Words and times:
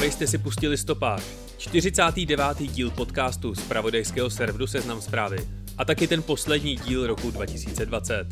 Právě 0.00 0.12
jste 0.12 0.26
si 0.26 0.38
pustili 0.38 0.76
stopáž. 0.76 1.22
49. 1.58 2.58
díl 2.58 2.90
podcastu 2.90 3.54
z 3.54 3.60
pravodejského 3.60 4.30
serveru 4.30 4.66
Seznam 4.66 5.00
zprávy 5.00 5.38
a 5.78 5.84
taky 5.84 6.06
ten 6.06 6.22
poslední 6.22 6.76
díl 6.76 7.06
roku 7.06 7.30
2020. 7.30 8.26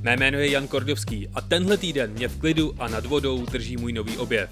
Mé 0.00 0.16
jméno 0.16 0.38
je 0.38 0.50
Jan 0.50 0.68
Kordovský 0.68 1.28
a 1.34 1.40
tenhle 1.40 1.76
týden 1.76 2.12
mě 2.12 2.28
v 2.28 2.38
klidu 2.40 2.74
a 2.78 2.88
nad 2.88 3.06
vodou 3.06 3.46
drží 3.46 3.76
můj 3.76 3.92
nový 3.92 4.18
objev. 4.18 4.50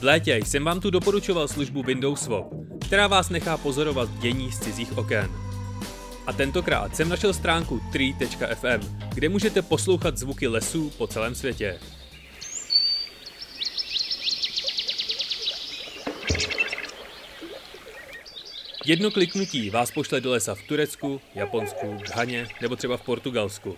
V 0.00 0.02
létě 0.02 0.36
jsem 0.36 0.64
vám 0.64 0.80
tu 0.80 0.90
doporučoval 0.90 1.48
službu 1.48 1.82
Windows 1.82 2.20
Swap, 2.20 2.46
která 2.86 3.06
vás 3.06 3.30
nechá 3.30 3.56
pozorovat 3.56 4.18
dění 4.20 4.52
z 4.52 4.58
cizích 4.58 4.98
oken. 4.98 5.30
A 6.26 6.32
tentokrát 6.32 6.96
jsem 6.96 7.08
našel 7.08 7.32
stránku 7.32 7.80
tree.fm, 7.92 8.96
kde 9.14 9.28
můžete 9.28 9.62
poslouchat 9.62 10.18
zvuky 10.18 10.48
lesů 10.48 10.90
po 10.90 11.06
celém 11.06 11.34
světě. 11.34 11.78
Jedno 18.86 19.10
kliknutí 19.10 19.70
vás 19.70 19.90
pošle 19.90 20.20
do 20.20 20.30
lesa 20.30 20.54
v 20.54 20.62
Turecku, 20.62 21.20
Japonsku, 21.34 21.96
Ghaně 22.14 22.48
nebo 22.60 22.76
třeba 22.76 22.96
v 22.96 23.02
Portugalsku. 23.02 23.76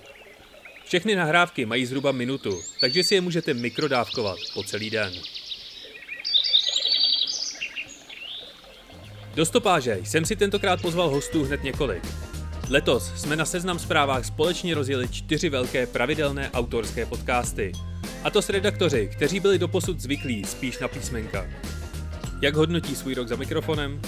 Všechny 0.84 1.14
nahrávky 1.14 1.66
mají 1.66 1.86
zhruba 1.86 2.12
minutu, 2.12 2.60
takže 2.80 3.04
si 3.04 3.14
je 3.14 3.20
můžete 3.20 3.54
mikrodávkovat 3.54 4.36
po 4.54 4.62
celý 4.62 4.90
den. 4.90 5.12
Do 9.34 9.46
stopáže 9.46 9.98
jsem 10.04 10.24
si 10.24 10.36
tentokrát 10.36 10.82
pozval 10.82 11.08
hostů 11.08 11.44
hned 11.44 11.62
několik. 11.62 12.02
Letos 12.70 13.12
jsme 13.16 13.36
na 13.36 13.44
Seznam 13.44 13.78
zprávách 13.78 14.24
společně 14.24 14.74
rozjeli 14.74 15.08
čtyři 15.08 15.48
velké 15.48 15.86
pravidelné 15.86 16.50
autorské 16.50 17.06
podcasty. 17.06 17.72
A 18.24 18.30
to 18.30 18.42
s 18.42 18.48
redaktoři, 18.48 19.10
kteří 19.12 19.40
byli 19.40 19.58
doposud 19.58 20.00
zvyklí 20.00 20.44
spíš 20.44 20.78
na 20.78 20.88
písmenka. 20.88 21.46
Jak 22.42 22.54
hodnotí 22.54 22.96
svůj 22.96 23.14
rok 23.14 23.28
za 23.28 23.36
mikrofonem? 23.36 24.00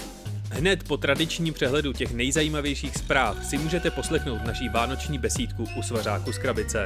Hned 0.50 0.84
po 0.88 0.96
tradičním 0.96 1.54
přehledu 1.54 1.92
těch 1.92 2.12
nejzajímavějších 2.12 2.96
zpráv 2.96 3.46
si 3.46 3.58
můžete 3.58 3.90
poslechnout 3.90 4.44
naší 4.44 4.68
vánoční 4.68 5.18
besídku 5.18 5.68
u 5.76 5.82
svařáku 5.82 6.32
z 6.32 6.38
krabice. 6.38 6.84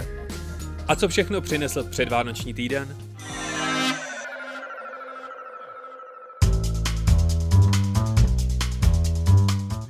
A 0.89 0.97
co 0.97 1.09
všechno 1.09 1.41
přinesl 1.41 1.85
předvánoční 1.85 2.55
týden? 2.55 2.97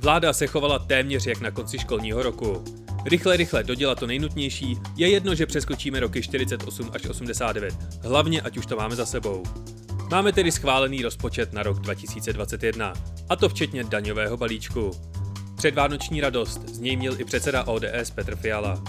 Vláda 0.01 0.33
se 0.33 0.47
chovala 0.47 0.79
téměř 0.79 1.27
jak 1.27 1.41
na 1.41 1.51
konci 1.51 1.79
školního 1.79 2.23
roku. 2.23 2.63
Rychle, 3.05 3.37
rychle 3.37 3.63
dodělat 3.63 3.99
to 3.99 4.07
nejnutnější, 4.07 4.77
je 4.95 5.09
jedno, 5.09 5.35
že 5.35 5.45
přeskočíme 5.45 5.99
roky 5.99 6.21
48 6.21 6.91
až 6.93 7.05
89, 7.05 7.73
hlavně 8.01 8.41
ať 8.41 8.57
už 8.57 8.65
to 8.65 8.75
máme 8.75 8.95
za 8.95 9.05
sebou. 9.05 9.43
Máme 10.13 10.31
tedy 10.31 10.51
schválený 10.51 11.01
rozpočet 11.01 11.53
na 11.53 11.63
rok 11.63 11.79
2021, 11.79 12.93
a 13.29 13.35
to 13.35 13.49
včetně 13.49 13.83
daňového 13.83 14.37
balíčku. 14.37 14.91
Předvánoční 15.55 16.21
radost 16.21 16.69
z 16.69 16.79
něj 16.79 16.95
měl 16.95 17.21
i 17.21 17.23
předseda 17.23 17.63
ODS 17.63 18.11
Petr 18.15 18.35
Fiala. 18.35 18.83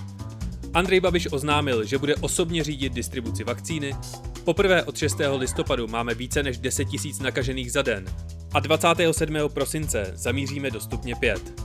Andrej 0.75 1.01
Babiš 1.01 1.29
oznámil, 1.33 1.85
že 1.85 1.99
bude 1.99 2.17
osobně 2.17 2.65
řídit 2.65 2.93
distribuci 2.93 3.45
vakcíny. 3.45 3.97
Poprvé 4.45 4.83
od 4.83 4.97
6. 4.97 5.17
listopadu 5.37 5.89
máme 5.89 6.15
více 6.15 6.43
než 6.43 6.59
10 6.59 6.89
000 7.05 7.19
nakažených 7.21 7.73
za 7.73 7.83
den 7.83 8.05
a 8.55 8.61
27. 8.61 9.37
prosince 9.55 10.13
zamíříme 10.15 10.71
do 10.71 10.81
stupně 10.81 11.15
5. 11.15 11.63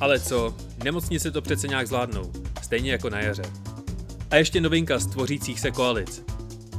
Ale 0.00 0.20
co, 0.20 0.54
nemocnice 0.84 1.30
to 1.30 1.42
přece 1.42 1.68
nějak 1.68 1.86
zvládnou, 1.86 2.32
stejně 2.62 2.92
jako 2.92 3.10
na 3.10 3.20
jaře. 3.20 3.52
A 4.30 4.36
ještě 4.36 4.60
novinka 4.60 4.98
z 4.98 5.06
tvořících 5.06 5.60
se 5.60 5.70
koalic. 5.70 6.33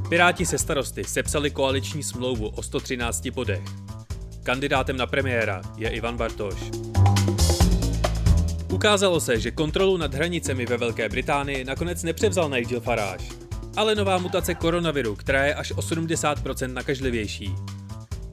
Piráti 0.08 0.46
se 0.46 0.58
starosty 0.58 1.04
sepsali 1.04 1.50
koaliční 1.50 2.02
smlouvu 2.02 2.48
o 2.48 2.62
113 2.62 3.26
bodech. 3.28 3.62
Kandidátem 4.42 4.96
na 4.96 5.06
premiéra 5.06 5.62
je 5.76 5.88
Ivan 5.88 6.16
Bartoš. 6.16 6.54
Ukázalo 8.72 9.20
se, 9.20 9.40
že 9.40 9.50
kontrolu 9.50 9.96
nad 9.96 10.14
hranicemi 10.14 10.66
ve 10.66 10.76
Velké 10.76 11.08
Británii 11.08 11.64
nakonec 11.64 12.02
nepřevzal 12.02 12.50
Nigel 12.50 12.80
Farage, 12.80 13.24
ale 13.76 13.94
nová 13.94 14.18
mutace 14.18 14.54
koronaviru, 14.54 15.16
která 15.16 15.44
je 15.44 15.54
až 15.54 15.72
o 15.72 15.80
70% 15.80 16.72
nakažlivější. 16.72 17.54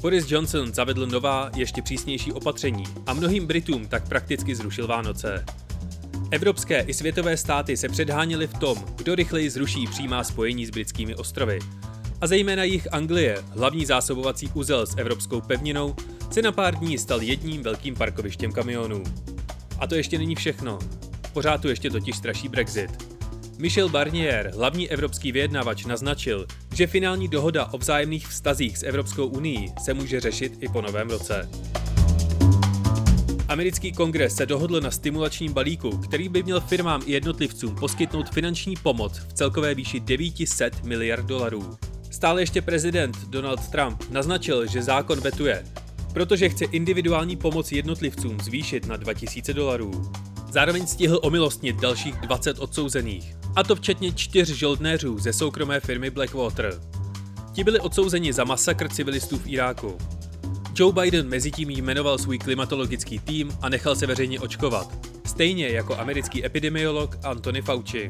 Boris 0.01 0.31
Johnson 0.31 0.73
zavedl 0.73 1.07
nová, 1.07 1.51
ještě 1.55 1.81
přísnější 1.81 2.31
opatření 2.33 2.83
a 3.07 3.13
mnohým 3.13 3.47
Britům 3.47 3.87
tak 3.87 4.07
prakticky 4.07 4.55
zrušil 4.55 4.87
Vánoce. 4.87 5.45
Evropské 6.33 6.81
i 6.81 6.93
světové 6.93 7.37
státy 7.37 7.77
se 7.77 7.89
předháněly 7.89 8.47
v 8.47 8.53
tom, 8.53 8.85
kdo 8.95 9.15
rychleji 9.15 9.49
zruší 9.49 9.87
přímá 9.87 10.23
spojení 10.23 10.65
s 10.65 10.69
britskými 10.69 11.15
ostrovy. 11.15 11.59
A 12.21 12.27
zejména 12.27 12.63
jich 12.63 12.93
Anglie, 12.93 13.43
hlavní 13.49 13.85
zásobovací 13.85 14.49
uzel 14.53 14.85
s 14.85 14.97
evropskou 14.97 15.41
pevninou, 15.41 15.95
se 16.31 16.41
na 16.41 16.51
pár 16.51 16.75
dní 16.75 16.97
stal 16.97 17.21
jedním 17.21 17.63
velkým 17.63 17.95
parkovištěm 17.95 18.51
kamionů. 18.51 19.03
A 19.79 19.87
to 19.87 19.95
ještě 19.95 20.17
není 20.17 20.35
všechno. 20.35 20.79
Pořád 21.33 21.61
tu 21.61 21.67
ještě 21.67 21.89
totiž 21.89 22.17
straší 22.17 22.47
Brexit. 22.47 22.91
Michel 23.57 23.89
Barnier, 23.89 24.51
hlavní 24.55 24.89
evropský 24.89 25.31
vyjednavač, 25.31 25.85
naznačil, 25.85 26.45
že 26.75 26.87
finální 26.87 27.27
dohoda 27.27 27.65
o 27.65 27.77
vzájemných 27.77 28.27
vztazích 28.27 28.77
s 28.77 28.83
Evropskou 28.83 29.27
unii 29.27 29.69
se 29.83 29.93
může 29.93 30.19
řešit 30.19 30.53
i 30.59 30.69
po 30.69 30.81
novém 30.81 31.09
roce. 31.09 31.49
Americký 33.47 33.91
kongres 33.91 34.35
se 34.35 34.45
dohodl 34.45 34.81
na 34.81 34.91
stimulačním 34.91 35.53
balíku, 35.53 35.97
který 35.97 36.29
by 36.29 36.43
měl 36.43 36.61
firmám 36.61 37.01
i 37.05 37.11
jednotlivcům 37.11 37.75
poskytnout 37.75 38.29
finanční 38.29 38.75
pomoc 38.75 39.17
v 39.17 39.33
celkové 39.33 39.75
výši 39.75 39.99
900 39.99 40.83
miliard 40.83 41.25
dolarů. 41.25 41.77
Stále 42.11 42.41
ještě 42.41 42.61
prezident 42.61 43.17
Donald 43.27 43.67
Trump 43.67 44.03
naznačil, 44.09 44.67
že 44.67 44.83
zákon 44.83 45.19
vetuje, 45.19 45.65
protože 46.13 46.49
chce 46.49 46.65
individuální 46.65 47.35
pomoc 47.35 47.71
jednotlivcům 47.71 48.39
zvýšit 48.39 48.85
na 48.85 48.97
2000 48.97 49.53
dolarů. 49.53 50.11
Zároveň 50.51 50.87
stihl 50.87 51.19
omilostnit 51.23 51.75
dalších 51.75 52.15
20 52.15 52.59
odsouzených, 52.59 53.35
a 53.55 53.63
to 53.63 53.75
včetně 53.75 54.11
čtyř 54.11 54.49
žoldnéřů 54.49 55.19
ze 55.19 55.33
soukromé 55.33 55.79
firmy 55.79 56.09
Blackwater. 56.09 56.81
Ti 57.53 57.63
byli 57.63 57.79
odsouzeni 57.79 58.33
za 58.33 58.43
masakr 58.43 58.89
civilistů 58.89 59.37
v 59.37 59.47
Iráku. 59.47 59.97
Joe 60.75 60.93
Biden 60.93 61.29
mezi 61.29 61.51
tím 61.51 61.69
jmenoval 61.69 62.17
svůj 62.17 62.37
klimatologický 62.37 63.19
tým 63.19 63.51
a 63.61 63.69
nechal 63.69 63.95
se 63.95 64.07
veřejně 64.07 64.39
očkovat, 64.39 65.07
stejně 65.25 65.69
jako 65.69 65.99
americký 65.99 66.45
epidemiolog 66.45 67.17
Anthony 67.23 67.61
Fauci. 67.61 68.07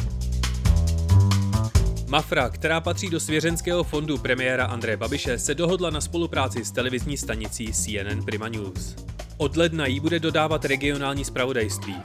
Mafra, 2.08 2.50
která 2.50 2.82
patří 2.82 3.10
do 3.10 3.20
svěřenského 3.20 3.84
fondu 3.84 4.18
premiéra 4.18 4.66
Andreje 4.66 4.98
Babiše, 4.98 5.40
se 5.40 5.56
dohodla 5.56 5.90
na 5.90 6.02
spolupráci 6.02 6.66
s 6.66 6.72
televizní 6.72 7.18
stanicí 7.18 7.74
CNN 7.74 8.26
Prima 8.26 8.48
News. 8.48 8.96
Od 9.38 9.58
ledna 9.58 9.86
jí 9.86 10.00
bude 10.00 10.20
dodávat 10.20 10.66
regionální 10.66 11.26
zpravodajství. 11.26 11.96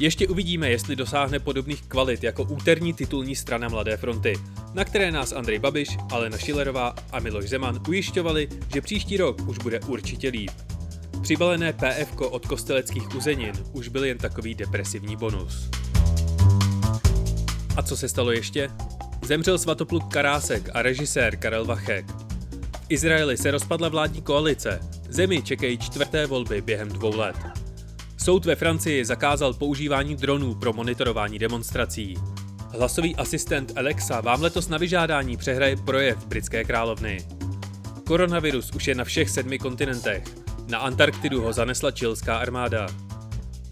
Ještě 0.00 0.28
uvidíme, 0.28 0.70
jestli 0.70 0.96
dosáhne 0.96 1.38
podobných 1.38 1.82
kvalit 1.82 2.24
jako 2.24 2.42
úterní 2.42 2.92
titulní 2.92 3.36
strana 3.36 3.68
Mladé 3.68 3.96
fronty, 3.96 4.32
na 4.74 4.84
které 4.84 5.10
nás 5.10 5.32
Andrej 5.32 5.58
Babiš, 5.58 5.88
Alena 6.12 6.38
Šilerová 6.38 6.94
a 7.12 7.20
Miloš 7.20 7.48
Zeman 7.48 7.80
ujišťovali, 7.88 8.48
že 8.74 8.80
příští 8.80 9.16
rok 9.16 9.48
už 9.48 9.58
bude 9.58 9.80
určitě 9.80 10.28
líp. 10.28 10.50
Přibalené 11.22 11.72
PF 11.72 12.20
od 12.20 12.46
kosteleckých 12.46 13.14
uzenin 13.14 13.52
už 13.72 13.88
byl 13.88 14.04
jen 14.04 14.18
takový 14.18 14.54
depresivní 14.54 15.16
bonus. 15.16 15.70
A 17.76 17.82
co 17.82 17.96
se 17.96 18.08
stalo 18.08 18.32
ještě? 18.32 18.70
Zemřel 19.22 19.58
svatopluk 19.58 20.12
Karásek 20.12 20.68
a 20.74 20.82
režisér 20.82 21.36
Karel 21.36 21.64
Vachek. 21.64 22.10
V 22.10 22.86
Izraeli 22.88 23.36
se 23.36 23.50
rozpadla 23.50 23.88
vládní 23.88 24.22
koalice. 24.22 24.80
Zemi 25.08 25.42
čekají 25.42 25.78
čtvrté 25.78 26.26
volby 26.26 26.60
během 26.60 26.88
dvou 26.88 27.16
let. 27.16 27.49
Soud 28.24 28.44
ve 28.44 28.56
Francii 28.56 29.04
zakázal 29.04 29.54
používání 29.54 30.16
dronů 30.16 30.54
pro 30.54 30.72
monitorování 30.72 31.38
demonstrací. 31.38 32.14
Hlasový 32.68 33.16
asistent 33.16 33.72
Alexa 33.76 34.20
vám 34.20 34.42
letos 34.42 34.68
na 34.68 34.78
vyžádání 34.78 35.36
přehraje 35.36 35.76
projev 35.76 36.26
britské 36.26 36.64
královny. 36.64 37.18
Koronavirus 38.06 38.70
už 38.70 38.88
je 38.88 38.94
na 38.94 39.04
všech 39.04 39.30
sedmi 39.30 39.58
kontinentech. 39.58 40.24
Na 40.68 40.78
Antarktidu 40.78 41.42
ho 41.42 41.52
zanesla 41.52 41.90
čilská 41.90 42.36
armáda. 42.36 42.86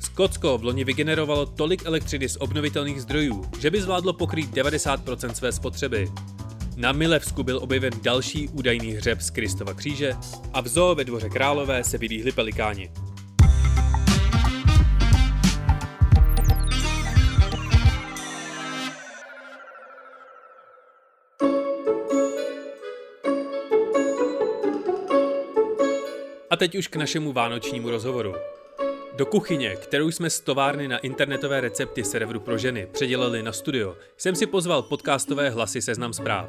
Skotsko 0.01 0.59
v 0.59 0.65
loni 0.65 0.85
vygenerovalo 0.85 1.47
tolik 1.47 1.87
elektřiny 1.87 2.29
z 2.29 2.37
obnovitelných 2.37 3.03
zdrojů, 3.03 3.45
že 3.61 3.71
by 3.71 3.83
zvládlo 3.83 4.13
pokrýt 4.13 4.51
90% 4.51 5.33
své 5.33 5.53
spotřeby. 5.53 6.09
Na 6.77 6.93
Milevsku 6.93 7.43
byl 7.43 7.59
objeven 7.63 7.93
další 8.03 8.49
údajný 8.49 8.93
hřeb 8.93 9.21
z 9.21 9.31
Kristova 9.31 9.75
kříže 9.75 10.13
a 10.53 10.61
v 10.61 10.69
zoo 10.69 10.95
ve 10.95 11.05
dvoře 11.05 11.29
králové 11.29 11.85
se 11.85 11.99
vydýhli 11.99 12.33
pelikáni. 12.33 12.91
Teď 26.59 26.75
už 26.75 26.89
k 26.89 26.97
našemu 26.97 27.33
vánočnímu 27.33 27.91
rozhovoru. 27.91 28.35
Do 29.17 29.27
kuchyně, 29.27 29.77
kterou 29.77 30.11
jsme 30.11 30.31
z 30.31 30.41
továrny 30.41 30.89
na 30.89 30.99
internetové 30.99 31.61
recepty 31.61 32.05
serveru 32.05 32.41
pro 32.41 32.59
ženy 32.59 32.89
předělali 32.93 33.43
na 33.43 33.53
studio, 33.53 33.97
jsem 34.17 34.35
si 34.35 34.47
pozval 34.47 34.83
podcastové 34.83 35.51
hlasy 35.51 35.83
Seznam 35.83 36.13
zpráv. 36.13 36.49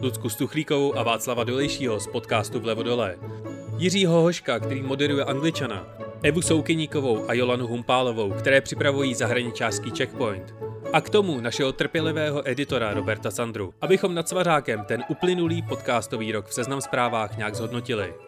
Lucku 0.00 0.28
Stuchlíkovou 0.28 0.98
a 0.98 1.02
Václava 1.02 1.44
Dolejšího 1.44 2.00
z 2.00 2.06
podcastu 2.06 2.60
Vlevo 2.60 2.82
dole. 2.82 3.18
Jiřího 3.78 4.20
Hoška, 4.20 4.58
který 4.58 4.82
moderuje 4.82 5.24
Angličana, 5.24 5.86
Evu 6.22 6.42
Soukyníkovou 6.42 7.24
a 7.28 7.34
Jolanu 7.34 7.66
Humpálovou, 7.66 8.30
které 8.30 8.60
připravují 8.60 9.14
zahraničářský 9.14 9.90
checkpoint. 9.90 10.54
A 10.92 11.00
k 11.00 11.10
tomu 11.10 11.40
našeho 11.40 11.72
trpělivého 11.72 12.48
editora 12.48 12.94
Roberta 12.94 13.30
Sandru, 13.30 13.74
abychom 13.80 14.14
nad 14.14 14.28
svařákem 14.28 14.84
ten 14.84 15.04
uplynulý 15.08 15.62
podcastový 15.62 16.32
rok 16.32 16.46
v 16.46 16.54
seznam 16.54 16.80
zprávách 16.80 17.36
nějak 17.36 17.54
zhodnotili. 17.54 18.27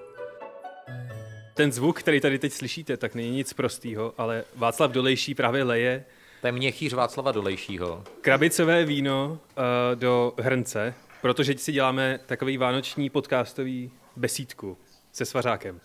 Ten 1.54 1.72
zvuk, 1.72 1.98
který 1.98 2.20
tady 2.20 2.38
teď 2.38 2.52
slyšíte, 2.52 2.96
tak 2.96 3.14
není 3.14 3.30
nic 3.30 3.52
prostýho, 3.52 4.14
ale 4.18 4.44
Václav 4.56 4.90
Dolejší 4.90 5.34
právě 5.34 5.62
leje 5.62 6.04
to 6.40 6.46
je 6.46 6.52
měchýř 6.52 6.92
Václava 6.92 7.32
Dolejšího. 7.32 8.04
Krabicové 8.20 8.84
víno 8.84 9.28
uh, 9.30 9.64
do 9.94 10.32
hrnce, 10.38 10.94
protože 11.20 11.58
si 11.58 11.72
děláme 11.72 12.20
takový 12.26 12.56
vánoční 12.56 13.10
podcastový 13.10 13.90
besídku 14.16 14.78
se 15.12 15.24
svařákem. 15.24 15.80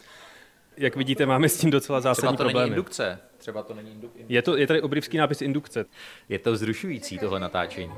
Jak 0.77 0.95
vidíte, 0.95 1.25
máme 1.25 1.49
s 1.49 1.57
tím 1.57 1.71
docela 1.71 2.01
zásadní 2.01 2.27
Třeba 2.27 2.31
to 2.31 2.43
problémy. 2.43 2.69
není 2.69 2.75
indukce. 2.75 3.19
Třeba 3.37 3.63
to 3.63 3.73
není 3.73 3.91
indukce. 3.91 4.19
Je, 4.29 4.41
to, 4.41 4.57
je 4.57 4.67
tady 4.67 4.81
obrovský 4.81 5.17
nápis 5.17 5.41
indukce. 5.41 5.85
Je 6.29 6.39
to 6.39 6.51
vzrušující 6.51 7.19
tohle 7.19 7.39
natáčení. 7.39 7.93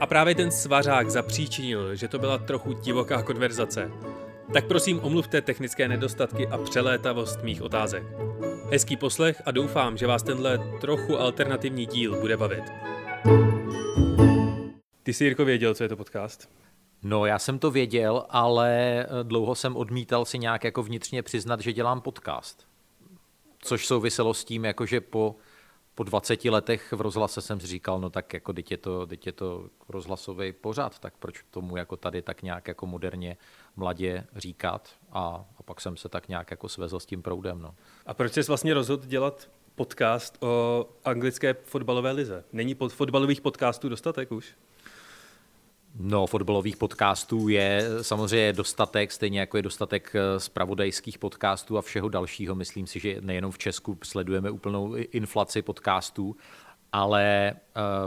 A 0.00 0.06
právě 0.06 0.34
ten 0.34 0.50
svařák 0.50 1.10
zapříčinil, 1.10 1.96
že 1.96 2.08
to 2.08 2.18
byla 2.18 2.38
trochu 2.38 2.72
divoká 2.72 3.22
konverzace. 3.22 3.90
Tak 4.52 4.66
prosím 4.66 5.00
omluvte 5.00 5.40
technické 5.40 5.88
nedostatky 5.88 6.48
a 6.48 6.58
přelétavost 6.58 7.42
mých 7.42 7.62
otázek. 7.62 8.02
Hezký 8.70 8.96
poslech 8.96 9.42
a 9.44 9.50
doufám, 9.50 9.96
že 9.96 10.06
vás 10.06 10.22
tenhle 10.22 10.58
trochu 10.80 11.18
alternativní 11.18 11.86
díl 11.86 12.20
bude 12.20 12.36
bavit. 12.36 12.64
Ty 15.02 15.12
jsi, 15.12 15.24
Jirko, 15.24 15.44
věděl, 15.44 15.74
co 15.74 15.82
je 15.82 15.88
to 15.88 15.96
podcast? 15.96 16.48
No, 17.02 17.26
já 17.26 17.38
jsem 17.38 17.58
to 17.58 17.70
věděl, 17.70 18.26
ale 18.30 19.02
eh, 19.02 19.06
dlouho 19.22 19.54
jsem 19.54 19.76
odmítal 19.76 20.24
si 20.24 20.38
nějak 20.38 20.64
jako 20.64 20.82
vnitřně 20.82 21.22
přiznat, 21.22 21.60
že 21.60 21.72
dělám 21.72 22.00
podcast. 22.00 22.66
Což 23.58 23.86
souviselo 23.86 24.34
s 24.34 24.44
tím, 24.44 24.64
jakože 24.64 25.00
po, 25.00 25.36
po 25.94 26.02
20 26.02 26.44
letech 26.44 26.92
v 26.92 27.00
rozhlase 27.00 27.40
jsem 27.40 27.60
si 27.60 27.66
říkal, 27.66 28.00
no 28.00 28.10
tak 28.10 28.32
jako 28.32 28.52
teď 28.52 28.70
je 28.70 28.76
to, 28.76 29.06
teď 29.06 29.26
je 29.26 29.32
to 29.32 29.68
rozhlasový 29.88 30.52
pořad, 30.52 30.98
tak 30.98 31.14
proč 31.18 31.44
tomu 31.50 31.76
jako 31.76 31.96
tady 31.96 32.22
tak 32.22 32.42
nějak 32.42 32.68
jako 32.68 32.86
moderně 32.86 33.36
mladě 33.76 34.26
říkat 34.36 34.90
a, 35.12 35.44
a 35.58 35.62
pak 35.62 35.80
jsem 35.80 35.96
se 35.96 36.08
tak 36.08 36.28
nějak 36.28 36.50
jako 36.50 36.68
svezl 36.68 37.00
s 37.00 37.06
tím 37.06 37.22
proudem. 37.22 37.62
No. 37.62 37.74
A 38.06 38.14
proč 38.14 38.32
jsi 38.32 38.42
vlastně 38.42 38.74
rozhodl 38.74 39.06
dělat 39.06 39.50
podcast 39.74 40.42
o 40.42 40.86
anglické 41.04 41.54
fotbalové 41.54 42.12
lize? 42.12 42.44
Není 42.52 42.74
pod 42.74 42.92
fotbalových 42.92 43.40
podcastů 43.40 43.88
dostatek 43.88 44.32
už? 44.32 44.54
No, 45.98 46.26
fotbalových 46.26 46.76
podcastů 46.76 47.48
je 47.48 47.88
samozřejmě 48.02 48.52
dostatek, 48.52 49.12
stejně 49.12 49.40
jako 49.40 49.56
je 49.56 49.62
dostatek 49.62 50.12
spravodajských 50.38 51.18
podcastů 51.18 51.78
a 51.78 51.82
všeho 51.82 52.08
dalšího. 52.08 52.54
Myslím 52.54 52.86
si, 52.86 53.00
že 53.00 53.16
nejenom 53.20 53.50
v 53.50 53.58
Česku 53.58 53.98
sledujeme 54.04 54.50
úplnou 54.50 54.94
inflaci 54.94 55.62
podcastů, 55.62 56.36
ale 56.92 57.54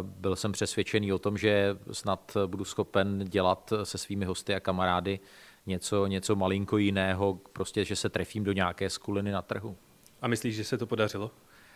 byl 0.02 0.36
jsem 0.36 0.52
přesvědčený 0.52 1.14
o 1.14 1.20
tom, 1.20 1.38
že 1.38 1.78
snad 1.92 2.38
budu 2.48 2.66
schopen 2.66 3.26
dělat 3.26 3.74
se 3.84 3.98
svými 3.98 4.26
hosty 4.26 4.56
a 4.56 4.60
kamarády 4.60 5.20
něco, 5.66 6.08
něco 6.08 6.36
malinko 6.36 6.78
jiného, 6.78 7.40
prostě, 7.54 7.86
že 7.86 7.96
se 7.96 8.10
trefím 8.10 8.44
do 8.44 8.52
nějaké 8.52 8.90
skuliny 8.90 9.32
na 9.32 9.42
trhu. 9.42 9.78
A 10.22 10.28
myslíš, 10.28 10.56
že 10.56 10.64
se 10.64 10.78
to 10.78 10.88
podařilo? 10.88 11.32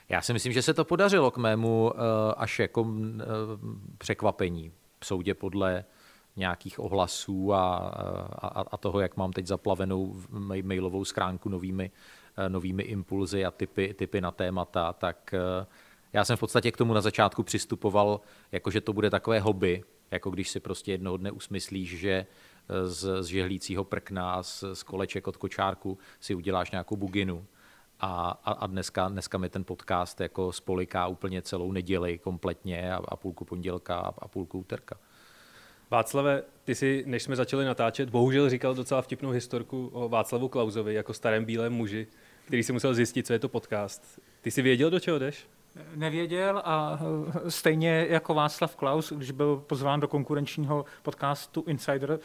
Já 0.09 0.21
si 0.21 0.33
myslím, 0.33 0.53
že 0.53 0.61
se 0.61 0.73
to 0.73 0.85
podařilo 0.85 1.31
k 1.31 1.37
mému 1.37 1.93
až 2.37 2.59
jako 2.59 2.87
překvapení. 3.97 4.71
Soudě 5.03 5.33
podle 5.33 5.85
nějakých 6.35 6.79
ohlasů 6.79 7.53
a, 7.53 7.77
a, 7.77 8.61
a 8.71 8.77
toho, 8.77 8.99
jak 8.99 9.17
mám 9.17 9.33
teď 9.33 9.47
zaplavenou 9.47 10.15
mailovou 10.63 11.05
schránku 11.05 11.49
novými, 11.49 11.91
novými 12.47 12.83
impulzy 12.83 13.45
a 13.45 13.51
typy, 13.51 13.93
typy 13.93 14.21
na 14.21 14.31
témata, 14.31 14.93
tak 14.93 15.33
já 16.13 16.25
jsem 16.25 16.37
v 16.37 16.39
podstatě 16.39 16.71
k 16.71 16.77
tomu 16.77 16.93
na 16.93 17.01
začátku 17.01 17.43
přistupoval, 17.43 18.21
jako 18.51 18.71
že 18.71 18.81
to 18.81 18.93
bude 18.93 19.09
takové 19.09 19.39
hobby, 19.39 19.83
jako 20.11 20.29
když 20.29 20.49
si 20.49 20.59
prostě 20.59 20.91
jednoho 20.91 21.17
dne 21.17 21.31
usmyslíš, 21.31 21.99
že 21.99 22.25
z, 22.85 23.23
z 23.23 23.25
žehlícího 23.25 23.83
prkna, 23.83 24.43
z, 24.43 24.63
z 24.73 24.83
koleček 24.83 25.27
od 25.27 25.37
kočárku 25.37 25.97
si 26.19 26.35
uděláš 26.35 26.71
nějakou 26.71 26.95
buginu. 26.95 27.45
A, 27.99 28.39
a, 28.45 28.51
a 28.51 28.67
dneska, 28.67 29.09
dneska 29.09 29.37
mi 29.37 29.49
ten 29.49 29.63
podcast 29.63 30.21
jako 30.21 30.51
spoliká 30.51 31.07
úplně 31.07 31.41
celou 31.41 31.71
neděli 31.71 32.17
kompletně 32.17 32.93
a, 32.93 33.01
a 33.07 33.15
půlku 33.15 33.45
pondělka 33.45 33.95
a, 33.99 34.13
a 34.17 34.27
půlku 34.27 34.59
úterka. 34.59 34.97
Václave, 35.91 36.43
ty 36.63 36.75
si, 36.75 37.03
než 37.07 37.23
jsme 37.23 37.35
začali 37.35 37.65
natáčet, 37.65 38.09
bohužel 38.09 38.49
říkal 38.49 38.75
docela 38.75 39.01
vtipnou 39.01 39.29
historku 39.29 39.89
o 39.93 40.09
Václavu 40.09 40.47
Klauzovi 40.47 40.93
jako 40.93 41.13
starém 41.13 41.45
bílém 41.45 41.73
muži, 41.73 42.07
který 42.45 42.63
si 42.63 42.73
musel 42.73 42.93
zjistit, 42.93 43.27
co 43.27 43.33
je 43.33 43.39
to 43.39 43.49
podcast. 43.49 44.19
Ty 44.41 44.51
jsi 44.51 44.61
věděl, 44.61 44.89
do 44.89 44.99
čeho 44.99 45.19
jdeš? 45.19 45.47
Nevěděl 45.95 46.61
a 46.65 46.99
stejně 47.47 48.07
jako 48.09 48.33
Václav 48.33 48.75
Klaus, 48.75 49.11
když 49.11 49.31
byl 49.31 49.63
pozván 49.67 49.99
do 49.99 50.07
konkurenčního 50.07 50.85
podcastu 51.01 51.63
Insider, 51.67 52.19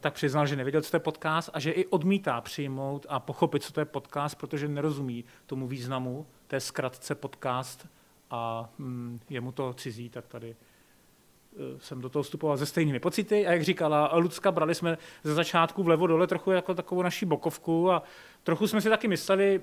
tak 0.00 0.14
přiznal, 0.14 0.46
že 0.46 0.56
nevěděl, 0.56 0.82
co 0.82 0.90
to 0.90 0.96
je 0.96 1.00
podcast 1.00 1.50
a 1.52 1.60
že 1.60 1.70
i 1.70 1.86
odmítá 1.86 2.40
přijmout 2.40 3.06
a 3.08 3.20
pochopit, 3.20 3.62
co 3.62 3.72
to 3.72 3.80
je 3.80 3.84
podcast, 3.84 4.38
protože 4.38 4.68
nerozumí 4.68 5.24
tomu 5.46 5.66
významu 5.66 6.26
té 6.46 6.60
zkratce 6.60 7.14
podcast 7.14 7.86
a 8.30 8.70
hm, 8.78 9.20
je 9.30 9.40
mu 9.40 9.52
to 9.52 9.74
cizí, 9.74 10.08
tak 10.08 10.26
tady 10.26 10.56
jsem 11.78 12.00
do 12.00 12.08
toho 12.08 12.22
vstupoval 12.22 12.58
se 12.58 12.66
stejnými 12.66 13.00
pocity 13.00 13.46
a 13.46 13.52
jak 13.52 13.62
říkala 13.62 14.16
Lucka, 14.16 14.52
brali 14.52 14.74
jsme 14.74 14.98
ze 15.24 15.34
začátku 15.34 15.82
vlevo 15.82 16.06
dole 16.06 16.26
trochu 16.26 16.50
jako 16.50 16.74
takovou 16.74 17.02
naší 17.02 17.26
bokovku 17.26 17.92
a 17.92 18.02
trochu 18.42 18.66
jsme 18.68 18.80
si 18.80 18.88
taky 18.88 19.08
mysleli, 19.08 19.60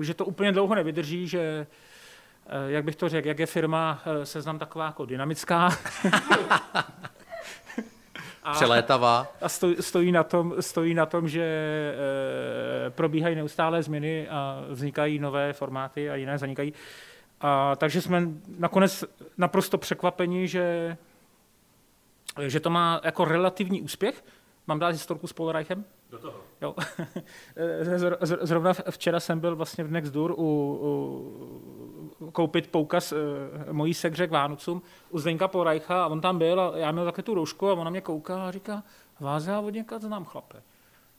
že 0.00 0.14
to 0.14 0.24
úplně 0.24 0.52
dlouho 0.52 0.74
nevydrží, 0.74 1.28
že 1.28 1.66
jak 2.66 2.84
bych 2.84 2.96
to 2.96 3.08
řekl, 3.08 3.28
jak 3.28 3.38
je 3.38 3.46
firma 3.46 4.02
seznam 4.24 4.58
taková 4.58 4.86
jako 4.86 5.06
dynamická. 5.06 5.68
a, 8.42 8.52
Přelétavá. 8.52 9.26
A 9.40 9.48
stojí, 9.48 9.76
stojí, 9.80 10.12
na 10.12 10.22
tom, 10.24 10.54
stojí 10.60 10.94
na 10.94 11.06
tom, 11.06 11.28
že 11.28 11.42
e, 12.86 12.90
probíhají 12.90 13.36
neustále 13.36 13.82
změny 13.82 14.28
a 14.28 14.64
vznikají 14.68 15.18
nové 15.18 15.52
formáty 15.52 16.10
a 16.10 16.14
jiné 16.14 16.38
zanikají. 16.38 16.72
A, 17.40 17.76
takže 17.76 18.00
jsme 18.00 18.28
nakonec 18.58 19.04
naprosto 19.38 19.78
překvapeni, 19.78 20.48
že, 20.48 20.96
že 22.46 22.60
to 22.60 22.70
má 22.70 23.00
jako 23.04 23.24
relativní 23.24 23.82
úspěch. 23.82 24.24
Mám 24.66 24.78
dát 24.78 24.88
historku 24.88 25.26
s 25.26 25.32
Polreichem? 25.32 25.84
Do 26.10 26.18
toho. 26.18 26.40
Jo. 26.62 26.74
Zrovna 28.22 28.72
včera 28.90 29.20
jsem 29.20 29.40
byl 29.40 29.56
vlastně 29.56 29.84
v 29.84 29.90
Nextdoor 29.90 30.30
u, 30.30 30.34
u, 32.20 32.30
koupit 32.30 32.70
poukaz 32.70 33.12
e, 33.12 33.16
mojí 33.72 33.94
segře 33.94 34.26
k 34.26 34.30
Vánocům 34.30 34.82
u 35.10 35.18
Zdenka 35.18 35.48
Polreicha 35.48 36.04
a 36.04 36.06
on 36.06 36.20
tam 36.20 36.38
byl 36.38 36.60
a 36.60 36.78
já 36.78 36.92
měl 36.92 37.04
také 37.04 37.22
tu 37.22 37.34
roušku 37.34 37.68
a 37.68 37.72
on 37.72 37.84
na 37.84 37.90
mě 37.90 38.00
kouká 38.00 38.48
a 38.48 38.50
říká, 38.50 38.82
vás 39.20 39.46
já 39.46 39.60
od 39.60 39.70
někud 39.74 40.02
znám 40.02 40.24
chlape. 40.24 40.62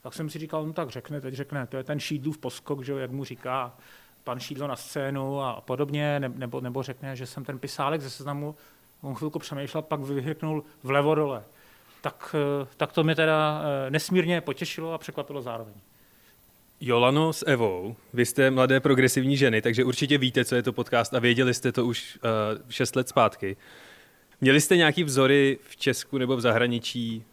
Tak 0.02 0.14
jsem 0.14 0.30
si 0.30 0.40
říkal, 0.40 0.66
no 0.66 0.74
tak 0.74 0.90
řekne, 0.90 1.22
teď 1.22 1.34
řekne, 1.34 1.68
to 1.68 1.78
je 1.78 1.84
ten 1.84 2.00
Šídlův 2.00 2.38
poskok, 2.38 2.84
že, 2.84 2.94
jak 2.94 3.12
mu 3.12 3.24
říká 3.24 3.78
pan 4.24 4.40
Šídlo 4.40 4.68
na 4.68 4.76
scénu 4.76 5.42
a 5.42 5.62
podobně, 5.62 6.20
nebo, 6.20 6.62
nebo 6.62 6.84
řekne, 6.84 7.16
že 7.16 7.26
jsem 7.26 7.46
ten 7.46 7.60
pisálek 7.60 8.02
ze 8.02 8.10
seznamu, 8.10 8.56
on 9.02 9.16
chvilku 9.16 9.40
přemýšlel, 9.40 9.82
pak 9.82 10.00
vyhrknul 10.00 10.64
vlevo 10.84 11.16
dole. 11.16 11.44
Tak, 12.02 12.36
tak 12.78 12.92
to 12.92 13.04
mě 13.04 13.16
teda 13.16 13.62
nesmírně 13.90 14.42
potěšilo 14.42 14.94
a 14.94 14.98
překvapilo 14.98 15.42
zároveň. 15.42 15.74
Jolano 16.82 17.34
s 17.34 17.46
Evou, 17.48 17.96
vy 18.14 18.26
jste 18.26 18.52
mladé 18.52 18.80
progresivní 18.80 19.38
ženy, 19.38 19.62
takže 19.62 19.84
určitě 19.84 20.18
víte, 20.18 20.46
co 20.46 20.56
je 20.56 20.64
to 20.64 20.74
podcast 20.74 21.14
a 21.14 21.20
věděli 21.20 21.54
jste 21.54 21.72
to 21.72 21.86
už 21.86 22.20
uh, 22.56 22.70
6 22.70 22.96
let 22.96 23.10
zpátky. 23.10 23.58
Měli 24.42 24.62
jste 24.62 24.78
nějaký 24.78 25.04
vzory 25.04 25.58
v 25.62 25.78
Česku 25.78 26.18
nebo 26.18 26.36
v 26.36 26.42
zahraničí, 26.42 27.24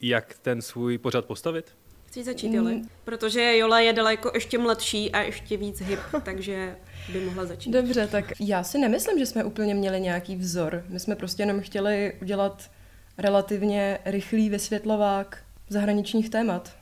jak 0.00 0.38
ten 0.38 0.62
svůj 0.62 0.98
pořad 0.98 1.24
postavit? 1.24 1.74
Chceš 2.12 2.24
začít, 2.24 2.52
Joli? 2.54 2.74
Mm. 2.74 2.88
Protože 3.04 3.58
Jola 3.58 3.80
je 3.80 3.92
daleko 3.92 4.30
ještě 4.34 4.58
mladší 4.58 5.12
a 5.12 5.20
ještě 5.20 5.56
víc 5.56 5.80
hip, 5.80 6.00
takže 6.22 6.76
by 7.12 7.20
mohla 7.20 7.46
začít. 7.46 7.70
Dobře, 7.70 8.06
tak 8.06 8.24
já 8.40 8.62
si 8.62 8.78
nemyslím, 8.78 9.18
že 9.18 9.26
jsme 9.26 9.44
úplně 9.44 9.74
měli 9.74 10.00
nějaký 10.00 10.36
vzor. 10.36 10.84
My 10.88 11.00
jsme 11.00 11.16
prostě 11.16 11.42
jenom 11.42 11.60
chtěli 11.60 12.12
udělat 12.22 12.70
relativně 13.18 13.98
rychlý 14.04 14.50
vysvětlovák 14.50 15.38
zahraničních 15.68 16.30
témat. 16.30 16.76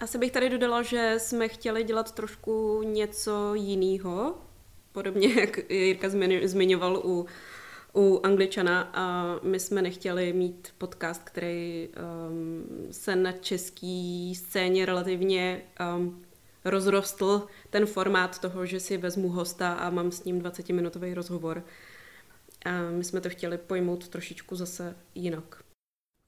Asi 0.00 0.18
bych 0.18 0.32
tady 0.32 0.50
dodala, 0.50 0.82
že 0.82 1.14
jsme 1.18 1.48
chtěli 1.48 1.84
dělat 1.84 2.12
trošku 2.12 2.82
něco 2.82 3.54
jiného, 3.54 4.34
podobně 4.92 5.40
jak 5.40 5.70
Jirka 5.70 6.08
zmiňoval 6.44 7.02
u 7.04 7.26
u 7.94 8.20
Angličana 8.22 8.90
a 8.94 9.36
my 9.42 9.60
jsme 9.60 9.82
nechtěli 9.82 10.32
mít 10.32 10.74
podcast, 10.78 11.22
který 11.24 11.88
um, 11.88 12.64
se 12.90 13.16
na 13.16 13.32
české 13.32 14.32
scéně 14.36 14.86
relativně 14.86 15.62
um, 15.96 16.22
rozrostl 16.64 17.46
ten 17.70 17.86
formát 17.86 18.38
toho, 18.38 18.66
že 18.66 18.80
si 18.80 18.96
vezmu 18.96 19.28
hosta 19.28 19.72
a 19.72 19.90
mám 19.90 20.12
s 20.12 20.24
ním 20.24 20.40
20-minutový 20.40 21.14
rozhovor. 21.14 21.64
A 22.64 22.90
my 22.90 23.04
jsme 23.04 23.20
to 23.20 23.30
chtěli 23.30 23.58
pojmout 23.58 24.08
trošičku 24.08 24.56
zase 24.56 24.96
jinak. 25.14 25.62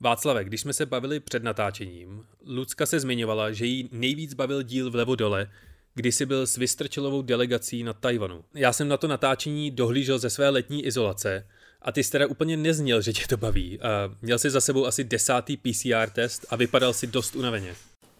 Václave, 0.00 0.44
když 0.44 0.60
jsme 0.60 0.72
se 0.72 0.86
bavili 0.86 1.20
před 1.20 1.42
natáčením, 1.42 2.26
Lucka 2.46 2.86
se 2.86 3.00
zmiňovala, 3.00 3.52
že 3.52 3.66
jí 3.66 3.88
nejvíc 3.92 4.34
bavil 4.34 4.62
díl 4.62 4.90
vlevo 4.90 5.14
dole, 5.14 5.50
kdy 5.94 6.12
jsi 6.12 6.26
byl 6.26 6.46
s 6.46 6.56
Vystrčelovou 6.56 7.22
delegací 7.22 7.82
na 7.82 7.92
Tajvanu. 7.92 8.44
Já 8.54 8.72
jsem 8.72 8.88
na 8.88 8.96
to 8.96 9.08
natáčení 9.08 9.70
dohlížel 9.70 10.18
ze 10.18 10.30
své 10.30 10.48
letní 10.48 10.86
izolace 10.86 11.46
a 11.82 11.92
ty 11.92 12.04
jsi 12.04 12.12
teda 12.12 12.26
úplně 12.26 12.56
nezněl, 12.56 13.02
že 13.02 13.12
tě 13.12 13.26
to 13.28 13.36
baví. 13.36 13.80
A 13.80 14.10
měl 14.22 14.38
jsi 14.38 14.50
za 14.50 14.60
sebou 14.60 14.86
asi 14.86 15.04
desátý 15.04 15.56
PCR 15.56 16.10
test 16.12 16.46
a 16.50 16.56
vypadal 16.56 16.92
si 16.92 17.06
dost 17.06 17.36
unaveně. 17.36 17.74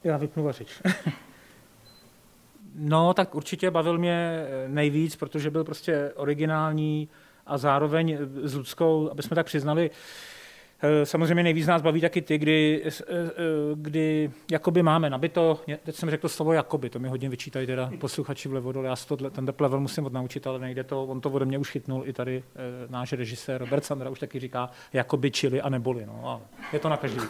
Já 0.05 0.17
vypnu 0.17 0.45
vařič. 0.45 0.69
no, 2.75 3.15
tak 3.15 3.35
určitě 3.35 3.71
bavil 3.71 3.99
mě 3.99 4.47
nejvíc, 4.67 5.17
protože 5.17 5.51
byl 5.51 5.65
prostě 5.65 6.13
originální 6.17 7.09
a 7.47 7.59
zároveň 7.59 8.19
s 8.43 8.55
Ludskou, 8.55 9.11
aby 9.11 9.23
jsme 9.23 9.35
tak 9.35 9.47
přiznali, 9.47 9.91
Eh, 9.91 9.97
samozřejmě 11.05 11.43
nejvíc 11.43 11.67
nás 11.67 11.83
baví 11.83 12.01
taky 12.01 12.23
ty, 12.23 12.39
kdy, 12.39 12.83
eh, 12.85 12.91
eh, 13.09 13.31
kdy 13.75 14.31
jakoby 14.51 14.83
máme 14.83 15.11
nabito, 15.11 15.61
teď 15.85 15.95
jsem 15.95 16.11
řekl 16.11 16.29
slovo 16.29 16.53
jakoby, 16.53 16.91
to 16.91 16.99
mi 16.99 17.09
hodně 17.09 17.29
vyčítají 17.29 17.67
teda 17.67 17.91
posluchači 17.99 18.49
vlevo 18.49 18.73
dole, 18.73 18.89
já 18.89 18.97
si 18.97 19.07
to, 19.07 19.17
ten 19.17 19.53
level 19.61 19.81
musím 19.81 20.07
odnaučit, 20.07 20.47
ale 20.47 20.59
nejde 20.59 20.85
to, 20.85 21.05
on 21.05 21.21
to 21.21 21.31
ode 21.31 21.45
mě 21.45 21.59
už 21.59 21.71
chytnul 21.71 22.03
i 22.07 22.13
tady 22.13 22.43
náš 22.89 23.13
režisér 23.13 23.61
Robert 23.61 23.85
Sandra 23.85 24.11
už 24.11 24.21
taky 24.21 24.41
říká 24.41 24.71
jakoby 24.93 25.31
čili 25.31 25.61
a 25.61 25.69
neboli, 25.69 26.07
no, 26.07 26.21
a 26.25 26.41
je 26.73 26.79
to 26.79 26.89
na 26.89 26.97
každý. 26.97 27.21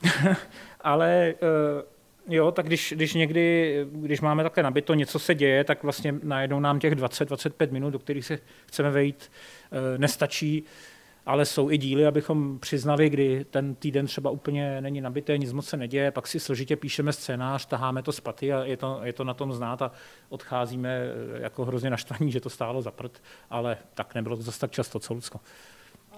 ale 0.80 1.34
Jo, 2.28 2.50
tak 2.50 2.66
když, 2.66 2.92
když 2.96 3.14
někdy, 3.14 3.86
když 3.92 4.20
máme 4.20 4.42
takhle 4.42 4.62
nabito, 4.62 4.94
něco 4.94 5.18
se 5.18 5.34
děje, 5.34 5.64
tak 5.64 5.82
vlastně 5.82 6.14
najednou 6.22 6.60
nám 6.60 6.78
těch 6.78 6.94
20-25 6.94 7.72
minut, 7.72 7.90
do 7.90 7.98
kterých 7.98 8.26
se 8.26 8.38
chceme 8.66 8.90
vejít, 8.90 9.30
nestačí 9.96 10.64
ale 11.26 11.44
jsou 11.44 11.70
i 11.70 11.78
díly, 11.78 12.06
abychom 12.06 12.58
přiznali, 12.58 13.10
kdy 13.10 13.46
ten 13.50 13.74
týden 13.74 14.06
třeba 14.06 14.30
úplně 14.30 14.80
není 14.80 15.00
nabité, 15.00 15.38
nic 15.38 15.52
moc 15.52 15.68
se 15.68 15.76
neděje, 15.76 16.10
pak 16.10 16.26
si 16.26 16.40
složitě 16.40 16.76
píšeme 16.76 17.12
scénář, 17.12 17.66
taháme 17.66 18.02
to 18.02 18.12
z 18.12 18.20
paty 18.20 18.52
a 18.52 18.64
je 18.64 18.76
to, 18.76 19.00
je 19.02 19.12
to 19.12 19.24
na 19.24 19.34
tom 19.34 19.52
znát 19.52 19.82
a 19.82 19.92
odcházíme 20.28 20.88
eh, 20.88 21.42
jako 21.42 21.64
hrozně 21.64 21.90
naštvaní, 21.90 22.32
že 22.32 22.40
to 22.40 22.50
stálo 22.50 22.82
za 22.82 22.90
prd, 22.90 23.22
ale 23.50 23.76
tak 23.94 24.14
nebylo 24.14 24.36
to 24.36 24.42
zase 24.42 24.60
tak 24.60 24.70
často, 24.70 24.98
co 24.98 25.14
Lucko. 25.14 25.40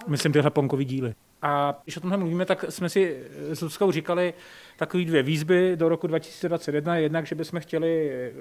Myslím 0.07 0.33
tyhle 0.33 0.51
ponkový 0.51 0.85
díly. 0.85 1.15
A 1.43 1.81
když 1.85 1.97
o 1.97 2.01
tomhle 2.01 2.17
mluvíme, 2.19 2.47
tak 2.47 2.65
jsme 2.69 2.89
si 2.89 3.25
s 3.39 3.61
Luckou 3.61 3.93
říkali 3.93 4.35
takové 4.77 5.05
dvě 5.05 5.23
výzby 5.23 5.77
do 5.77 5.89
roku 5.89 6.07
2021. 6.07 6.97
Jednak, 6.97 7.27
že 7.27 7.35
bychom 7.35 7.61
chtěli 7.61 8.11
eh, 8.13 8.33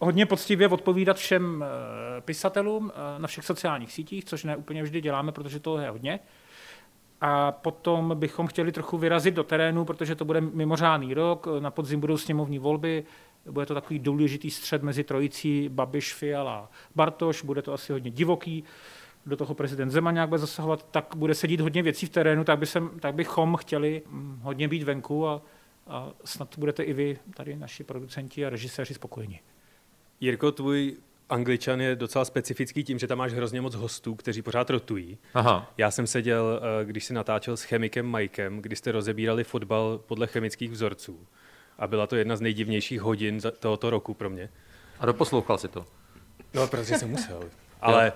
hodně 0.00 0.26
poctivě 0.26 0.68
odpovídat 0.68 1.16
všem 1.16 1.64
eh, 1.64 2.20
pisatelům 2.20 2.92
eh, 2.94 3.18
na 3.18 3.28
všech 3.28 3.44
sociálních 3.44 3.92
sítích, 3.92 4.24
což 4.24 4.44
ne 4.44 4.56
úplně 4.56 4.82
vždy 4.82 5.00
děláme, 5.00 5.32
protože 5.32 5.60
to 5.60 5.78
je 5.78 5.90
hodně. 5.90 6.20
A 7.20 7.52
potom 7.52 8.12
bychom 8.18 8.46
chtěli 8.46 8.72
trochu 8.72 8.98
vyrazit 8.98 9.34
do 9.34 9.44
terénu, 9.44 9.84
protože 9.84 10.14
to 10.14 10.24
bude 10.24 10.40
mimořádný 10.40 11.14
rok, 11.14 11.46
na 11.60 11.70
podzim 11.70 12.00
budou 12.00 12.16
sněmovní 12.16 12.58
volby, 12.58 13.04
bude 13.50 13.66
to 13.66 13.74
takový 13.74 13.98
důležitý 13.98 14.50
střed 14.50 14.82
mezi 14.82 15.04
trojicí 15.04 15.68
Babiš, 15.68 16.14
Fiala, 16.14 16.70
Bartoš, 16.94 17.42
bude 17.42 17.62
to 17.62 17.72
asi 17.72 17.92
hodně 17.92 18.10
divoký, 18.10 18.64
do 19.26 19.36
toho 19.36 19.54
prezident 19.54 19.90
Zeman 19.90 20.14
nějak 20.14 20.28
bude 20.28 20.38
zasahovat, 20.38 20.86
tak 20.90 21.16
bude 21.16 21.34
sedít 21.34 21.60
hodně 21.60 21.82
věcí 21.82 22.06
v 22.06 22.10
terénu, 22.10 22.44
tak, 22.44 22.58
by 22.58 22.66
sem, 22.66 22.90
tak 23.00 23.14
bychom 23.14 23.56
chtěli 23.56 24.02
hm, 24.06 24.40
hodně 24.42 24.68
být 24.68 24.82
venku 24.82 25.28
a, 25.28 25.42
a 25.86 26.08
snad 26.24 26.58
budete 26.58 26.82
i 26.82 26.92
vy, 26.92 27.18
tady 27.34 27.56
naši 27.56 27.84
producenti 27.84 28.46
a 28.46 28.50
režiséři 28.50 28.94
spokojeni. 28.94 29.40
Jirko, 30.20 30.52
tvůj 30.52 30.96
Angličan 31.28 31.80
je 31.80 31.96
docela 31.96 32.24
specifický 32.24 32.84
tím, 32.84 32.98
že 32.98 33.06
tam 33.06 33.18
máš 33.18 33.32
hrozně 33.32 33.60
moc 33.60 33.74
hostů, 33.74 34.14
kteří 34.14 34.42
pořád 34.42 34.70
rotují. 34.70 35.18
Aha. 35.34 35.72
Já 35.78 35.90
jsem 35.90 36.06
seděl, 36.06 36.60
eh, 36.62 36.84
když 36.84 37.04
si 37.04 37.14
natáčel 37.14 37.56
s 37.56 37.62
chemikem 37.62 38.16
Mikem, 38.16 38.58
kdy 38.58 38.76
jste 38.76 38.92
rozebírali 38.92 39.44
fotbal 39.44 40.00
podle 40.06 40.26
chemických 40.26 40.70
vzorců. 40.70 41.26
A 41.78 41.86
byla 41.86 42.06
to 42.06 42.16
jedna 42.16 42.36
z 42.36 42.40
nejdivnějších 42.40 43.00
hodin 43.00 43.40
tohoto 43.58 43.90
roku 43.90 44.14
pro 44.14 44.30
mě. 44.30 44.50
A 44.98 45.06
doposlouchal 45.06 45.58
si 45.58 45.68
to? 45.68 45.86
No, 46.54 46.66
protože 46.66 46.98
jsem 46.98 47.10
musel. 47.10 47.42
Ale 47.80 48.12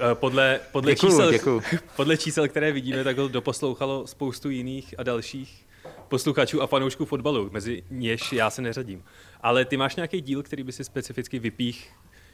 eh, 0.00 0.14
podle, 0.14 0.60
podle, 0.72 0.92
děkuju, 0.92 1.12
čísel, 1.12 1.32
děkuju. 1.32 1.62
podle 1.96 2.16
čísel, 2.16 2.48
které 2.48 2.72
vidíme, 2.72 3.04
tak 3.04 3.18
ho 3.18 3.28
doposlouchalo 3.28 4.06
spoustu 4.06 4.50
jiných 4.50 4.94
a 4.98 5.02
dalších 5.02 5.66
posluchačů 6.08 6.62
a 6.62 6.66
fanoušků 6.66 7.04
fotbalu, 7.04 7.48
mezi 7.52 7.82
něž 7.90 8.32
já 8.32 8.50
se 8.50 8.62
neřadím. 8.62 9.04
Ale 9.42 9.64
ty 9.64 9.76
máš 9.76 9.96
nějaký 9.96 10.20
díl, 10.20 10.42
který 10.42 10.62
by 10.62 10.72
si 10.72 10.84
specificky 10.84 11.38
vypích, 11.38 11.92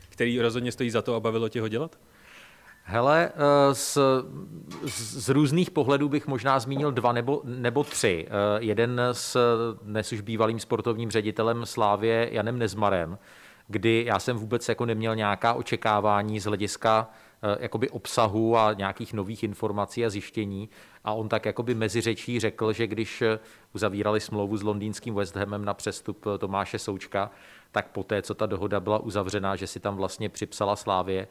který 0.08 0.40
rozhodně 0.40 0.72
stojí 0.72 0.90
za 0.90 1.02
to 1.02 1.14
a 1.14 1.20
bavilo 1.20 1.48
tě 1.48 1.60
ho 1.60 1.68
dělat? 1.68 1.98
Hele, 2.82 3.30
eh, 3.34 3.74
z, 3.74 3.98
z 4.86 5.28
různých 5.28 5.70
pohledů 5.70 6.08
bych 6.08 6.26
možná 6.26 6.58
zmínil 6.58 6.92
dva 6.92 7.12
nebo, 7.12 7.40
nebo 7.44 7.84
tři. 7.84 8.26
Eh, 8.28 8.32
jeden 8.58 9.00
s 9.12 9.36
dnes 9.82 10.12
už 10.12 10.20
bývalým 10.20 10.60
sportovním 10.60 11.10
ředitelem 11.10 11.66
Slávě 11.66 12.28
Janem 12.32 12.58
Nezmarem, 12.58 13.18
kdy 13.68 14.04
já 14.06 14.18
jsem 14.18 14.36
vůbec 14.36 14.68
jako 14.68 14.86
neměl 14.86 15.16
nějaká 15.16 15.54
očekávání 15.54 16.40
z 16.40 16.44
hlediska 16.44 17.10
Eh, 17.10 17.25
jakoby 17.58 17.90
obsahu 17.90 18.56
a 18.56 18.72
nějakých 18.72 19.12
nových 19.12 19.42
informací 19.42 20.04
a 20.04 20.10
zjištění. 20.10 20.68
A 21.04 21.12
on 21.12 21.28
tak 21.28 21.44
jakoby 21.44 21.74
mezi 21.74 22.00
řečí 22.00 22.40
řekl, 22.40 22.72
že 22.72 22.86
když 22.86 23.22
eh, 23.22 23.38
uzavírali 23.74 24.20
smlouvu 24.20 24.56
s 24.56 24.62
londýnským 24.62 25.14
West 25.14 25.36
Hamem 25.36 25.64
na 25.64 25.74
přestup 25.74 26.26
eh, 26.26 26.38
Tomáše 26.38 26.78
Součka, 26.78 27.30
tak 27.72 27.88
poté, 27.88 28.22
co 28.22 28.34
ta 28.34 28.46
dohoda 28.46 28.80
byla 28.80 28.98
uzavřená, 28.98 29.56
že 29.56 29.66
si 29.66 29.80
tam 29.80 29.96
vlastně 29.96 30.28
připsala 30.28 30.76
Slávě 30.76 31.28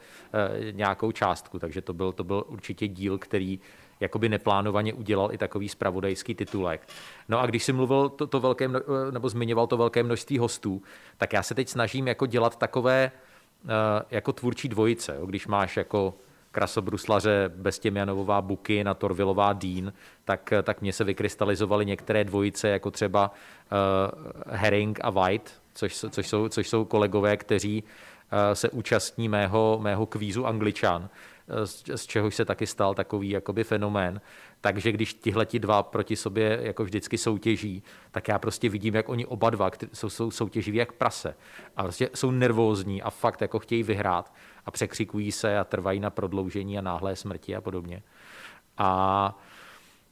nějakou 0.71 1.12
částku. 1.12 1.59
Takže 1.59 1.81
to 1.81 1.93
byl, 1.93 2.12
to 2.12 2.24
byl 2.24 2.43
určitě 2.47 2.88
díl, 2.88 3.17
který 3.17 3.59
jakoby 4.00 4.29
neplánovaně 4.29 4.93
udělal 4.93 5.33
i 5.33 5.38
takový 5.38 5.69
spravodajský 5.69 6.35
titulek. 6.35 6.88
No 7.29 7.39
a 7.39 7.45
když 7.45 7.63
si 7.63 7.74
mluvil 7.74 8.09
to, 8.09 8.27
to 8.27 8.39
velké, 8.39 8.69
nebo 9.12 9.29
zmiňoval 9.29 9.67
to 9.67 9.77
velké 9.77 10.03
množství 10.03 10.38
hostů, 10.38 10.81
tak 11.17 11.33
já 11.33 11.43
se 11.43 11.55
teď 11.55 11.69
snažím 11.69 12.07
jako 12.07 12.25
dělat 12.25 12.55
takové 12.55 13.12
Eh, 13.12 13.25
jako 14.12 14.34
tvůrčí 14.34 14.69
dvojice. 14.69 15.17
Když 15.25 15.48
máš 15.48 15.77
jako 15.77 16.13
krasobruslaře 16.51 17.51
Bestěmianovová 17.55 18.41
Buky 18.41 18.84
na 18.84 18.93
Torvilová 18.93 19.53
Dean, 19.53 19.93
tak, 20.25 20.53
tak 20.63 20.81
mně 20.81 20.93
se 20.93 21.03
vykrystalizovaly 21.03 21.86
některé 21.86 22.24
dvojice, 22.24 22.69
jako 22.69 22.91
třeba 22.91 23.31
uh, 23.31 24.55
Herring 24.55 25.00
a 25.03 25.10
White, 25.10 25.51
což, 25.74 26.05
což, 26.10 26.27
jsou, 26.27 26.50
což 26.50 26.69
jsou 26.69 26.86
kolegové, 26.86 27.38
kteří 27.38 27.84
uh, 27.84 28.39
se 28.53 28.69
účastní 28.69 29.29
mého, 29.29 29.79
mého 29.81 30.05
kvízu 30.05 30.45
Angličan, 30.45 31.10
z, 31.66 31.84
z 31.96 32.06
čehož 32.06 32.36
se 32.36 32.46
taky 32.46 32.68
stal 32.68 32.94
takový 32.94 33.30
jakoby 33.30 33.64
fenomén. 33.64 34.22
Takže 34.62 34.92
když 34.92 35.14
tihle 35.14 35.46
ti 35.46 35.60
dva 35.60 35.84
proti 35.84 36.16
sobě 36.16 36.60
jako 36.62 36.84
vždycky 36.84 37.18
soutěží, 37.18 37.84
tak 38.12 38.28
já 38.28 38.40
prostě 38.40 38.70
vidím, 38.70 38.96
jak 38.96 39.10
oni 39.10 39.25
oba 39.25 39.50
dva 39.50 39.72
jsou, 39.94 40.10
jsou 40.10 40.32
soutěživí 40.32 40.78
jak 40.78 40.92
prase. 40.92 41.36
A 41.78 41.84
prostě 41.84 42.10
jsou 42.16 42.32
nervózní 42.32 43.02
a 43.02 43.10
fakt 43.10 43.42
jako 43.42 43.60
chtějí 43.60 43.84
vyhrát 43.84 44.34
a 44.66 44.72
překřikují 44.72 45.32
se 45.32 45.60
a 45.60 45.64
trvají 45.64 46.00
na 46.00 46.10
prodloužení 46.10 46.78
a 46.78 46.82
náhlé 46.82 47.16
smrti 47.16 47.56
a 47.56 47.62
podobně. 47.62 48.04
A 48.78 49.40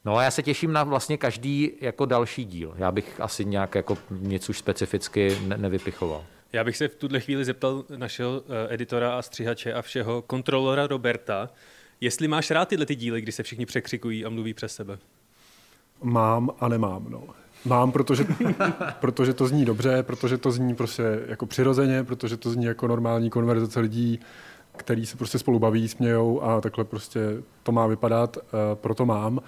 No 0.04 0.16
a 0.16 0.22
já 0.22 0.30
se 0.30 0.42
těším 0.42 0.72
na 0.72 0.84
vlastně 0.84 1.18
každý 1.18 1.72
jako 1.80 2.06
další 2.06 2.44
díl. 2.44 2.74
Já 2.76 2.92
bych 2.92 3.20
asi 3.20 3.44
nějak 3.44 3.74
jako 3.74 3.98
něco 4.10 4.50
už 4.50 4.58
specificky 4.58 5.38
ne- 5.46 5.56
nevypichoval. 5.56 6.24
Já 6.54 6.64
bych 6.64 6.76
se 6.76 6.88
v 6.88 6.94
tuhle 6.96 7.20
chvíli 7.20 7.44
zeptal 7.44 7.84
našeho 7.96 8.42
eh, 8.48 8.74
editora 8.74 9.18
a 9.18 9.22
střihače 9.22 9.72
a 9.72 9.82
všeho 9.82 10.22
kontrolora 10.22 10.86
Roberta, 10.86 11.50
Jestli 12.00 12.28
máš 12.28 12.50
rád 12.50 12.68
tyhle 12.68 12.86
ty 12.86 12.94
díly, 12.94 13.20
kdy 13.20 13.32
se 13.32 13.42
všichni 13.42 13.66
překřikují 13.66 14.24
a 14.24 14.28
mluví 14.28 14.54
přes 14.54 14.74
sebe? 14.74 14.98
Mám 16.02 16.50
a 16.60 16.68
nemám, 16.68 17.06
no. 17.08 17.22
Mám, 17.64 17.92
protože, 17.92 18.26
protože 19.00 19.34
to 19.34 19.46
zní 19.46 19.64
dobře, 19.64 20.02
protože 20.02 20.38
to 20.38 20.52
zní 20.52 20.74
prostě 20.74 21.02
jako 21.26 21.46
přirozeně, 21.46 22.04
protože 22.04 22.36
to 22.36 22.50
zní 22.50 22.64
jako 22.64 22.88
normální 22.88 23.30
konverzace 23.30 23.80
lidí, 23.80 24.20
který 24.76 25.06
se 25.06 25.16
prostě 25.16 25.38
spolu 25.38 25.58
baví, 25.58 25.88
smějou 25.88 26.42
a 26.42 26.60
takhle 26.60 26.84
prostě 26.84 27.20
to 27.62 27.72
má 27.72 27.86
vypadat, 27.86 28.36
uh, 28.36 28.42
proto 28.74 29.06
mám 29.06 29.40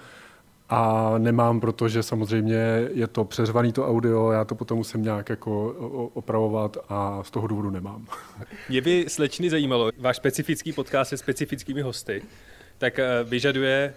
a 0.69 1.13
nemám, 1.17 1.59
protože 1.59 2.03
samozřejmě 2.03 2.87
je 2.93 3.07
to 3.07 3.25
přeřvaný 3.25 3.73
to 3.73 3.87
audio, 3.87 4.31
já 4.31 4.45
to 4.45 4.55
potom 4.55 4.77
musím 4.77 5.03
nějak 5.03 5.29
jako 5.29 5.69
opravovat 6.13 6.77
a 6.89 7.23
z 7.23 7.31
toho 7.31 7.47
důvodu 7.47 7.69
nemám. 7.69 8.05
Mě 8.69 8.81
by 8.81 9.05
slečny 9.07 9.49
zajímalo, 9.49 9.91
váš 9.97 10.17
specifický 10.17 10.73
podcast 10.73 11.09
se 11.09 11.17
specifickými 11.17 11.81
hosty, 11.81 12.21
tak 12.77 12.99
eh, 12.99 13.23
vyžaduje 13.23 13.93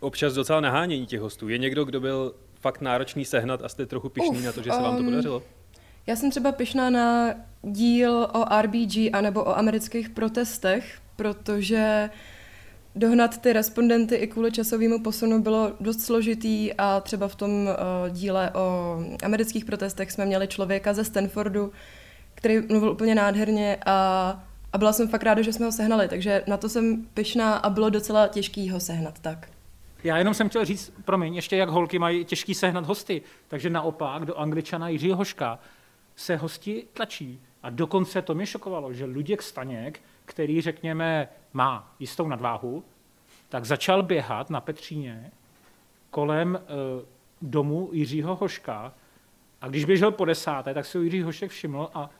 občas 0.00 0.34
docela 0.34 0.60
nahánění 0.60 1.06
těch 1.06 1.20
hostů. 1.20 1.48
Je 1.48 1.58
někdo, 1.58 1.84
kdo 1.84 2.00
byl 2.00 2.34
fakt 2.60 2.80
náročný 2.80 3.24
sehnat 3.24 3.62
a 3.62 3.68
jste 3.68 3.86
trochu 3.86 4.08
pišný 4.08 4.38
Uf, 4.38 4.44
na 4.44 4.52
to, 4.52 4.62
že 4.62 4.70
se 4.70 4.82
vám 4.82 4.94
to 4.94 5.00
um, 5.00 5.06
podařilo? 5.06 5.42
Já 6.06 6.16
jsem 6.16 6.30
třeba 6.30 6.52
pišná 6.52 6.90
na 6.90 7.34
díl 7.62 8.28
o 8.32 8.62
RBG 8.62 8.96
anebo 9.12 9.44
o 9.44 9.58
amerických 9.58 10.08
protestech, 10.08 10.98
protože 11.16 12.10
dohnat 12.98 13.38
ty 13.38 13.52
respondenty 13.52 14.14
i 14.14 14.26
kvůli 14.26 14.52
časovému 14.52 15.02
posunu 15.02 15.42
bylo 15.42 15.72
dost 15.80 16.00
složitý 16.00 16.72
a 16.78 17.00
třeba 17.00 17.28
v 17.28 17.34
tom 17.34 17.50
uh, 17.50 17.68
díle 18.10 18.50
o 18.50 18.96
amerických 19.24 19.64
protestech 19.64 20.12
jsme 20.12 20.26
měli 20.26 20.48
člověka 20.48 20.94
ze 20.94 21.04
Stanfordu, 21.04 21.72
který 22.34 22.60
mluvil 22.68 22.90
úplně 22.90 23.14
nádherně 23.14 23.78
a, 23.86 24.40
a 24.72 24.78
byla 24.78 24.92
jsem 24.92 25.08
fakt 25.08 25.22
ráda, 25.22 25.42
že 25.42 25.52
jsme 25.52 25.66
ho 25.66 25.72
sehnali, 25.72 26.08
takže 26.08 26.42
na 26.46 26.56
to 26.56 26.68
jsem 26.68 27.06
pyšná 27.14 27.54
a 27.54 27.70
bylo 27.70 27.90
docela 27.90 28.28
těžký 28.28 28.70
ho 28.70 28.80
sehnat 28.80 29.18
tak. 29.18 29.48
Já 30.04 30.18
jenom 30.18 30.34
jsem 30.34 30.48
chtěl 30.48 30.64
říct, 30.64 30.92
promiň, 31.04 31.34
ještě 31.34 31.56
jak 31.56 31.68
holky 31.68 31.98
mají 31.98 32.24
těžký 32.24 32.54
sehnat 32.54 32.86
hosty, 32.86 33.22
takže 33.48 33.70
naopak 33.70 34.24
do 34.24 34.38
angličana 34.38 34.88
Jiřího 34.88 35.16
Hoška 35.16 35.58
se 36.16 36.36
hosti 36.36 36.84
tlačí. 36.92 37.40
A 37.62 37.70
dokonce 37.70 38.22
to 38.22 38.34
mě 38.34 38.46
šokovalo, 38.46 38.92
že 38.92 39.04
Luděk 39.04 39.42
Staněk, 39.42 40.00
který, 40.28 40.60
řekněme, 40.60 41.28
má 41.52 41.94
jistou 41.98 42.28
nadváhu, 42.28 42.84
tak 43.48 43.64
začal 43.64 44.02
běhat 44.02 44.50
na 44.50 44.60
Petříně 44.60 45.30
kolem 46.10 46.56
e, 46.56 46.60
domu 47.42 47.90
Jiřího 47.92 48.36
Hoška 48.36 48.92
a 49.60 49.68
když 49.68 49.84
běžel 49.84 50.10
po 50.10 50.24
desáté, 50.24 50.74
tak 50.74 50.86
si 50.86 50.98
ho 50.98 51.04
Jiří 51.04 51.22
Hošek 51.22 51.50
všiml 51.50 51.90
a 51.94 52.10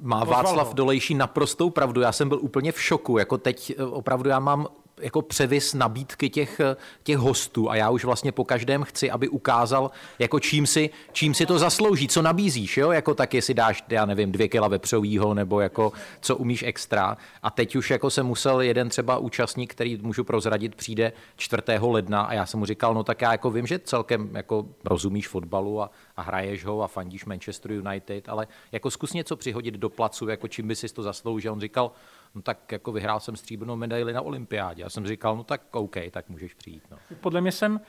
má 0.00 0.24
Václav 0.24 0.74
Dolejší 0.74 1.14
naprostou 1.14 1.70
pravdu. 1.70 2.00
Já 2.00 2.12
jsem 2.12 2.28
byl 2.28 2.38
úplně 2.42 2.72
v 2.72 2.82
šoku. 2.82 3.18
Jako 3.18 3.38
teď 3.38 3.72
eh, 3.78 3.84
opravdu 3.84 4.30
já 4.30 4.38
mám 4.38 4.66
jako 5.00 5.22
převis 5.22 5.74
nabídky 5.74 6.30
těch, 6.30 6.60
těch 7.02 7.16
hostů 7.16 7.70
a 7.70 7.76
já 7.76 7.90
už 7.90 8.04
vlastně 8.04 8.32
po 8.32 8.44
každém 8.44 8.82
chci, 8.82 9.10
aby 9.10 9.28
ukázal, 9.28 9.90
jako 10.18 10.40
čím 10.40 10.66
si, 10.66 10.90
čím 11.12 11.34
si 11.34 11.46
to 11.46 11.58
zaslouží, 11.58 12.08
co 12.08 12.22
nabízíš, 12.22 12.76
jo? 12.76 12.90
Jako 12.90 13.14
tak, 13.14 13.34
jestli 13.34 13.54
dáš, 13.54 13.84
já 13.88 14.06
nevím, 14.06 14.32
dvě 14.32 14.48
kila 14.48 14.68
vepřovýho, 14.68 15.34
nebo 15.34 15.60
jako 15.60 15.92
co 16.20 16.36
umíš 16.36 16.62
extra. 16.62 17.16
A 17.42 17.50
teď 17.50 17.76
už 17.76 17.90
jako 17.90 18.10
se 18.10 18.22
musel 18.22 18.60
jeden 18.60 18.88
třeba 18.88 19.18
účastník, 19.18 19.72
který 19.72 19.96
můžu 20.02 20.24
prozradit, 20.24 20.74
přijde 20.74 21.12
4. 21.36 21.62
ledna 21.80 22.22
a 22.22 22.32
já 22.32 22.46
jsem 22.46 22.60
mu 22.60 22.66
říkal, 22.66 22.94
no 22.94 23.04
tak 23.04 23.22
já 23.22 23.32
jako 23.32 23.50
vím, 23.50 23.66
že 23.66 23.78
celkem 23.78 24.30
jako 24.36 24.66
rozumíš 24.84 25.28
fotbalu 25.28 25.82
a, 25.82 25.90
a 26.16 26.22
hraješ 26.22 26.64
ho 26.64 26.82
a 26.82 26.88
fandíš 26.88 27.24
Manchester 27.24 27.72
United, 27.72 28.28
ale 28.28 28.46
jako 28.72 28.90
zkus 28.90 29.12
něco 29.12 29.36
přihodit 29.36 29.74
do 29.74 29.88
placu, 29.88 30.28
jako 30.28 30.48
čím 30.48 30.68
by 30.68 30.76
si 30.76 30.88
to 30.88 31.02
zasloužil. 31.02 31.52
On 31.52 31.60
říkal, 31.60 31.92
no 32.34 32.42
tak 32.42 32.72
jako 32.72 32.92
vyhrál 32.92 33.20
jsem 33.20 33.36
stříbrnou 33.36 33.76
medaili 33.76 34.12
na 34.12 34.22
olympiádě. 34.22 34.82
Já 34.82 34.90
jsem 34.90 35.06
říkal, 35.06 35.36
no 35.36 35.44
tak 35.44 35.62
OK, 35.70 35.96
tak 36.10 36.28
můžeš 36.28 36.54
přijít. 36.54 36.82
No. 36.90 36.98
Podle 37.20 37.40
mě 37.40 37.52
jsem 37.52 37.80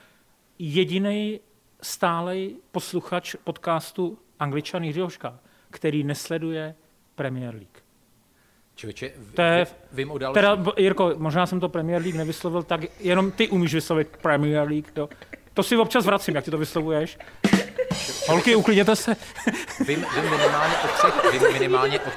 jediný 0.58 1.40
stálej 1.82 2.56
posluchač 2.72 3.34
podcastu 3.44 4.18
Angličan 4.38 4.84
Jiří 4.84 5.00
Hoška, 5.00 5.38
který 5.70 6.04
nesleduje 6.04 6.74
Premier 7.14 7.54
League. 7.54 7.78
Člověče, 8.74 9.12
to 9.34 9.42
je, 9.42 9.66
vím 9.92 10.10
o 10.10 10.18
další. 10.18 10.34
Teda, 10.34 10.58
Jirko, 10.76 11.12
možná 11.16 11.46
jsem 11.46 11.60
to 11.60 11.68
Premier 11.68 12.02
League 12.02 12.16
nevyslovil, 12.16 12.62
tak 12.62 12.80
jenom 13.00 13.30
ty 13.30 13.48
umíš 13.48 13.74
vyslovit 13.74 14.16
Premier 14.22 14.68
League. 14.68 14.90
To, 14.90 15.08
to 15.54 15.62
si 15.62 15.76
občas 15.76 16.06
vracím, 16.06 16.34
jak 16.34 16.44
ty 16.44 16.50
to 16.50 16.58
vyslovuješ. 16.58 17.18
Holky, 18.28 18.54
uklidněte 18.54 18.96
se. 18.96 19.16
vím, 19.86 20.06
vím 20.14 20.30
minimálně 20.30 20.74
o 20.84 20.88
třech, 20.88 21.32
vím 21.32 21.52
minimálně 21.52 22.00
o, 22.00 22.10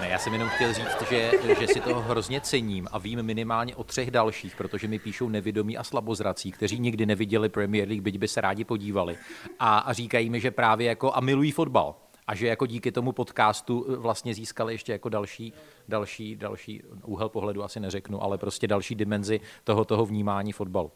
ne, 0.00 0.08
já 0.08 0.18
jsem 0.18 0.32
jenom 0.32 0.48
chtěl 0.48 0.72
říct, 0.74 1.08
že, 1.10 1.30
že 1.60 1.66
si 1.66 1.80
to 1.80 2.00
hrozně 2.00 2.40
cením 2.40 2.88
a 2.92 2.98
vím 2.98 3.22
minimálně 3.22 3.76
o 3.76 3.84
třech 3.84 4.10
dalších, 4.10 4.56
protože 4.56 4.88
mi 4.88 4.98
píšou 4.98 5.28
nevědomí 5.28 5.76
a 5.76 5.84
slabozrací, 5.84 6.52
kteří 6.52 6.78
nikdy 6.78 7.06
neviděli 7.06 7.48
Premier 7.48 7.88
League, 7.88 8.02
byť 8.02 8.18
by 8.18 8.28
se 8.28 8.40
rádi 8.40 8.64
podívali. 8.64 9.16
A, 9.58 9.78
a 9.78 9.92
říkají 9.92 10.30
mi, 10.30 10.40
že 10.40 10.50
právě 10.50 10.86
jako 10.88 11.16
a 11.16 11.20
milují 11.20 11.50
fotbal. 11.50 11.94
A 12.26 12.34
že 12.34 12.46
jako 12.46 12.66
díky 12.66 12.92
tomu 12.92 13.12
podcastu 13.12 13.86
vlastně 13.98 14.34
získali 14.34 14.74
ještě 14.74 14.92
jako 14.92 15.08
další, 15.08 15.52
další, 15.88 16.36
další 16.36 16.82
úhel 17.04 17.28
pohledu, 17.28 17.64
asi 17.64 17.80
neřeknu, 17.80 18.22
ale 18.22 18.38
prostě 18.38 18.66
další 18.66 18.94
dimenzi 18.94 19.40
toho, 19.64 19.84
toho 19.84 20.06
vnímání 20.06 20.52
fotbalu. 20.52 20.92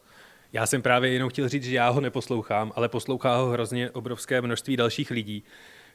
Já 0.53 0.65
jsem 0.65 0.81
právě 0.81 1.11
jenom 1.11 1.29
chtěl 1.29 1.49
říct, 1.49 1.63
že 1.63 1.75
já 1.75 1.89
ho 1.89 2.01
neposlouchám, 2.01 2.71
ale 2.75 2.89
poslouchá 2.89 3.37
ho 3.37 3.45
hrozně 3.45 3.91
obrovské 3.91 4.41
množství 4.41 4.77
dalších 4.77 5.11
lidí 5.11 5.43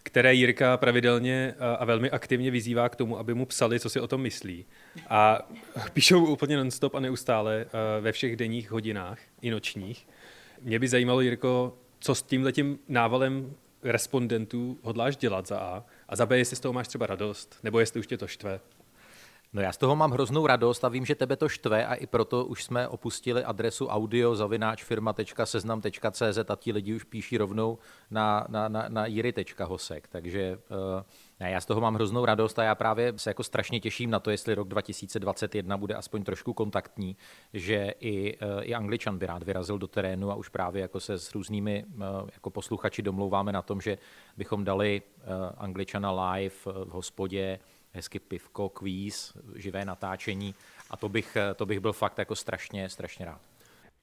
které 0.06 0.34
Jirka 0.34 0.76
pravidelně 0.76 1.54
a 1.78 1.84
velmi 1.84 2.10
aktivně 2.10 2.50
vyzývá 2.50 2.88
k 2.88 2.96
tomu, 2.96 3.18
aby 3.18 3.34
mu 3.34 3.46
psali, 3.46 3.80
co 3.80 3.90
si 3.90 4.00
o 4.00 4.06
tom 4.06 4.20
myslí. 4.20 4.66
A 5.08 5.48
píšou 5.92 6.26
úplně 6.26 6.56
nonstop 6.56 6.94
a 6.94 7.00
neustále 7.00 7.66
ve 8.00 8.12
všech 8.12 8.36
denních 8.36 8.70
hodinách 8.70 9.18
i 9.42 9.50
nočních. 9.50 10.08
Mě 10.62 10.78
by 10.78 10.88
zajímalo, 10.88 11.20
Jirko, 11.20 11.78
co 11.98 12.14
s 12.14 12.22
tímhletím 12.22 12.78
návalem 12.88 13.54
respondentů 13.82 14.78
hodláš 14.82 15.16
dělat 15.16 15.46
za 15.46 15.58
A 15.58 15.84
a 16.08 16.16
za 16.16 16.26
B, 16.26 16.38
jestli 16.38 16.56
z 16.56 16.60
toho 16.60 16.72
máš 16.72 16.88
třeba 16.88 17.06
radost, 17.06 17.58
nebo 17.62 17.80
jestli 17.80 18.00
už 18.00 18.06
tě 18.06 18.18
to 18.18 18.26
štve. 18.26 18.60
No 19.54 19.62
já 19.62 19.72
z 19.72 19.76
toho 19.76 19.96
mám 19.96 20.10
hroznou 20.10 20.46
radost 20.46 20.84
a 20.84 20.88
vím, 20.88 21.06
že 21.06 21.14
tebe 21.14 21.36
to 21.36 21.48
štve 21.48 21.86
a 21.86 21.94
i 21.94 22.06
proto 22.06 22.44
už 22.44 22.64
jsme 22.64 22.88
opustili 22.88 23.44
adresu 23.44 23.86
audiozavináčfirma.seznam.cz 23.86 26.38
a 26.48 26.56
ti 26.56 26.72
lidi 26.72 26.94
už 26.94 27.04
píší 27.04 27.38
rovnou 27.38 27.78
na, 28.10 28.46
na, 28.48 28.68
na, 28.68 28.88
na 28.88 29.06
jiry.hosek. 29.06 30.08
Takže 30.08 30.58
uh, 30.70 30.76
já 31.38 31.60
z 31.60 31.66
toho 31.66 31.80
mám 31.80 31.94
hroznou 31.94 32.24
radost 32.24 32.58
a 32.58 32.62
já 32.62 32.74
právě 32.74 33.12
se 33.16 33.30
jako 33.30 33.44
strašně 33.44 33.80
těším 33.80 34.10
na 34.10 34.20
to, 34.20 34.30
jestli 34.30 34.54
rok 34.54 34.68
2021 34.68 35.76
bude 35.76 35.94
aspoň 35.94 36.24
trošku 36.24 36.52
kontaktní, 36.52 37.16
že 37.52 37.94
i, 38.00 38.36
uh, 38.36 38.40
i 38.62 38.74
Angličan 38.74 39.18
by 39.18 39.26
rád 39.26 39.42
vyrazil 39.42 39.78
do 39.78 39.86
terénu 39.86 40.30
a 40.30 40.34
už 40.34 40.48
právě 40.48 40.82
jako 40.82 41.00
se 41.00 41.18
s 41.18 41.34
různými 41.34 41.84
uh, 41.96 42.02
jako 42.34 42.50
posluchači 42.50 43.02
domlouváme 43.02 43.52
na 43.52 43.62
tom, 43.62 43.80
že 43.80 43.98
bychom 44.36 44.64
dali 44.64 45.02
Angličana 45.56 46.32
live 46.32 46.54
v 46.64 46.88
hospodě, 46.88 47.58
hezky 47.94 48.18
pivko, 48.18 48.68
kvíz, 48.68 49.32
živé 49.56 49.84
natáčení 49.84 50.54
a 50.90 50.96
to 50.96 51.08
bych, 51.08 51.36
to 51.56 51.66
bych 51.66 51.80
byl 51.80 51.92
fakt 51.92 52.18
jako 52.18 52.36
strašně, 52.36 52.88
strašně 52.88 53.26
rád. 53.26 53.40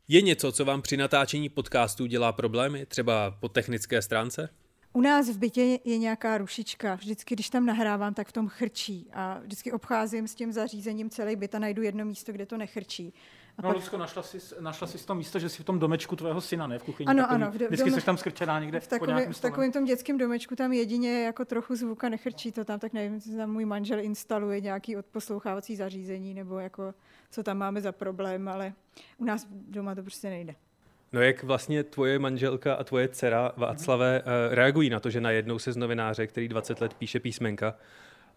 Je 0.07 0.21
něco, 0.21 0.51
co 0.51 0.65
vám 0.65 0.81
při 0.81 0.97
natáčení 0.97 1.49
podcastů 1.49 2.05
dělá 2.05 2.31
problémy, 2.31 2.85
třeba 2.85 3.31
po 3.39 3.49
technické 3.49 4.01
stránce? 4.01 4.49
U 4.93 5.01
nás 5.01 5.29
v 5.29 5.37
bytě 5.37 5.79
je 5.83 5.97
nějaká 5.97 6.37
rušička. 6.37 6.95
Vždycky, 6.95 7.35
když 7.35 7.49
tam 7.49 7.65
nahrávám, 7.65 8.13
tak 8.13 8.27
v 8.27 8.31
tom 8.31 8.47
chrčí. 8.47 9.07
A 9.13 9.39
vždycky 9.39 9.71
obcházím 9.71 10.27
s 10.27 10.35
tím 10.35 10.51
zařízením 10.51 11.09
celý 11.09 11.35
byt 11.35 11.55
a 11.55 11.59
najdu 11.59 11.81
jedno 11.81 12.05
místo, 12.05 12.31
kde 12.31 12.45
to 12.45 12.57
nechrčí. 12.57 13.13
A 13.57 13.61
no, 13.61 13.69
pak... 13.69 13.75
Lucko, 13.75 13.97
našla 13.97 14.23
jsi, 14.23 14.37
našla 14.59 14.87
jsi 14.87 15.05
to 15.05 15.15
místo, 15.15 15.39
že 15.39 15.49
jsi 15.49 15.63
v 15.63 15.65
tom 15.65 15.79
domečku 15.79 16.15
tvého 16.15 16.41
syna, 16.41 16.67
ne? 16.67 16.79
V 16.79 16.83
kuchyni. 16.83 17.07
Ano, 17.07 17.23
takový, 17.23 17.43
ano. 17.43 17.51
V, 17.51 17.55
vždycky 17.55 17.89
dome... 17.89 17.99
jsi 17.99 18.05
tam 18.05 18.17
skrčená 18.17 18.59
někde 18.59 18.79
v, 18.79 18.87
takový, 18.87 19.13
v 19.31 19.39
takovém 19.39 19.71
tom 19.71 19.85
dětském 19.85 20.17
domečku 20.17 20.55
tam 20.55 20.73
jedině 20.73 21.23
jako 21.23 21.45
trochu 21.45 21.75
zvuka 21.75 22.09
nechrčí 22.09 22.51
to 22.51 22.65
tam, 22.65 22.79
tak 22.79 22.93
nevím, 22.93 23.13
jestli 23.13 23.37
tam 23.37 23.51
můj 23.51 23.65
manžel 23.65 23.99
instaluje 23.99 24.61
nějaký 24.61 24.97
odposlouchávací 24.97 25.75
zařízení, 25.75 26.33
nebo 26.33 26.59
jako 26.59 26.93
co 27.31 27.43
tam 27.43 27.57
máme 27.57 27.81
za 27.81 27.91
problém, 27.91 28.47
ale 28.47 28.73
u 29.17 29.25
nás 29.25 29.47
doma 29.51 29.95
to 29.95 30.01
prostě 30.01 30.29
nejde. 30.29 30.55
No 31.13 31.21
jak 31.21 31.43
vlastně 31.43 31.83
tvoje 31.83 32.19
manželka 32.19 32.73
a 32.73 32.83
tvoje 32.83 33.07
dcera 33.07 33.51
Václavé 33.57 34.21
uh, 34.21 34.55
reagují 34.55 34.89
na 34.89 34.99
to, 34.99 35.09
že 35.09 35.21
najednou 35.21 35.59
se 35.59 35.71
z 35.71 35.77
novináře, 35.77 36.27
který 36.27 36.47
20 36.47 36.81
let 36.81 36.93
píše 36.93 37.19
písmenka, 37.19 37.75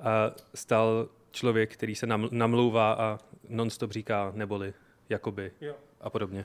uh, 0.00 0.06
stal 0.54 1.08
člověk, 1.30 1.72
který 1.72 1.94
se 1.94 2.06
namlouvá 2.30 2.92
a 2.92 3.18
nonstop 3.48 3.92
říká 3.92 4.32
neboli 4.34 4.74
jakoby 5.08 5.52
jo. 5.60 5.74
a 6.00 6.10
podobně. 6.10 6.44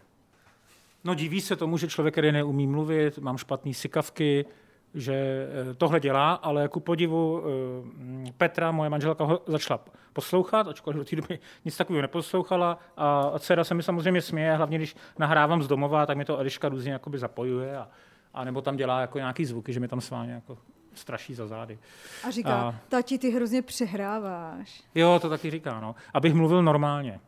No 1.03 1.15
diví 1.15 1.41
se 1.41 1.55
tomu, 1.55 1.77
že 1.77 1.87
člověk, 1.87 2.13
který 2.13 2.31
neumí 2.31 2.67
mluvit, 2.67 3.17
mám 3.17 3.37
špatný 3.37 3.73
sykavky, 3.73 4.45
že 4.93 5.13
eh, 5.13 5.73
tohle 5.73 5.99
dělá, 5.99 6.33
ale 6.33 6.67
ku 6.67 6.79
podivu 6.79 7.43
eh, 8.27 8.31
Petra, 8.37 8.71
moje 8.71 8.89
manželka, 8.89 9.23
ho 9.23 9.41
začala 9.47 9.79
poslouchat, 10.13 10.67
ačkoliv 10.67 10.97
do 10.97 11.05
té 11.05 11.15
doby 11.15 11.39
nic 11.65 11.77
takového 11.77 12.01
neposlouchala 12.01 12.79
a 12.97 13.39
dcera 13.39 13.63
se 13.63 13.73
mi 13.73 13.83
samozřejmě 13.83 14.21
směje, 14.21 14.55
hlavně 14.55 14.77
když 14.77 14.95
nahrávám 15.19 15.63
z 15.63 15.67
domova, 15.67 16.05
tak 16.05 16.17
mi 16.17 16.25
to 16.25 16.37
Eliška 16.37 16.69
různě 16.69 16.91
jakoby 16.91 17.17
zapojuje 17.17 17.77
a, 17.77 17.87
a 18.33 18.43
nebo 18.43 18.61
tam 18.61 18.75
dělá 18.75 19.01
jako 19.01 19.17
nějaký 19.17 19.45
zvuky, 19.45 19.73
že 19.73 19.79
mi 19.79 19.87
tam 19.87 20.01
sváně 20.01 20.33
jako 20.33 20.57
straší 20.93 21.33
za 21.33 21.47
zády. 21.47 21.79
A 22.27 22.31
říká, 22.31 22.61
a, 22.61 22.75
tati, 22.89 23.17
ty 23.17 23.29
hrozně 23.29 23.61
přehráváš. 23.61 24.83
Jo, 24.95 25.19
to 25.21 25.29
taky 25.29 25.51
říká, 25.51 25.79
no. 25.79 25.95
Abych 26.13 26.33
mluvil 26.33 26.63
normálně. 26.63 27.19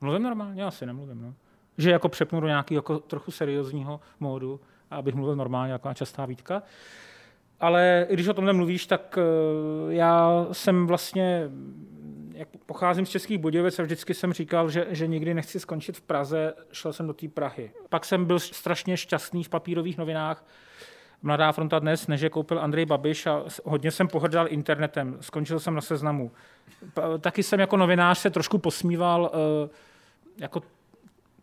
Mluvím 0.00 0.22
normálně? 0.22 0.64
Asi 0.64 0.86
nemluvím, 0.86 1.22
no. 1.22 1.34
Že 1.78 1.90
jako 1.90 2.08
přepnu 2.08 2.40
do 2.40 2.46
nějakého 2.46 2.78
jako 2.78 2.98
trochu 2.98 3.30
seriózního 3.30 4.00
módu, 4.20 4.60
abych 4.90 5.14
mluvil 5.14 5.36
normálně, 5.36 5.72
jako 5.72 5.94
častá 5.94 6.26
výtka. 6.26 6.62
Ale 7.60 8.06
když 8.10 8.28
o 8.28 8.34
tom 8.34 8.44
nemluvíš, 8.44 8.86
tak 8.86 9.18
eh, 9.18 9.94
já 9.94 10.46
jsem 10.52 10.86
vlastně, 10.86 11.50
jak 12.34 12.48
pocházím 12.66 13.06
z 13.06 13.10
Českých 13.10 13.38
Budějovic 13.38 13.78
a 13.78 13.82
vždycky 13.82 14.14
jsem 14.14 14.32
říkal, 14.32 14.70
že, 14.70 14.86
že 14.90 15.06
nikdy 15.06 15.34
nechci 15.34 15.60
skončit 15.60 15.96
v 15.96 16.00
Praze, 16.00 16.54
šel 16.72 16.92
jsem 16.92 17.06
do 17.06 17.14
té 17.14 17.28
Prahy. 17.28 17.70
Pak 17.88 18.04
jsem 18.04 18.24
byl 18.24 18.38
strašně 18.38 18.96
šťastný 18.96 19.44
v 19.44 19.48
papírových 19.48 19.98
novinách, 19.98 20.44
Mladá 21.22 21.52
fronta 21.52 21.78
dnes, 21.78 22.06
než 22.06 22.20
je 22.20 22.30
koupil 22.30 22.60
Andrej 22.60 22.86
Babiš 22.86 23.26
a 23.26 23.44
hodně 23.64 23.90
jsem 23.90 24.08
pohrdal 24.08 24.46
internetem, 24.48 25.16
skončil 25.20 25.60
jsem 25.60 25.74
na 25.74 25.80
seznamu. 25.80 26.32
Taky 27.20 27.42
jsem 27.42 27.60
jako 27.60 27.76
novinář 27.76 28.18
se 28.18 28.30
trošku 28.30 28.58
posmíval 28.58 29.30
eh, 29.34 29.68
jako 30.38 30.62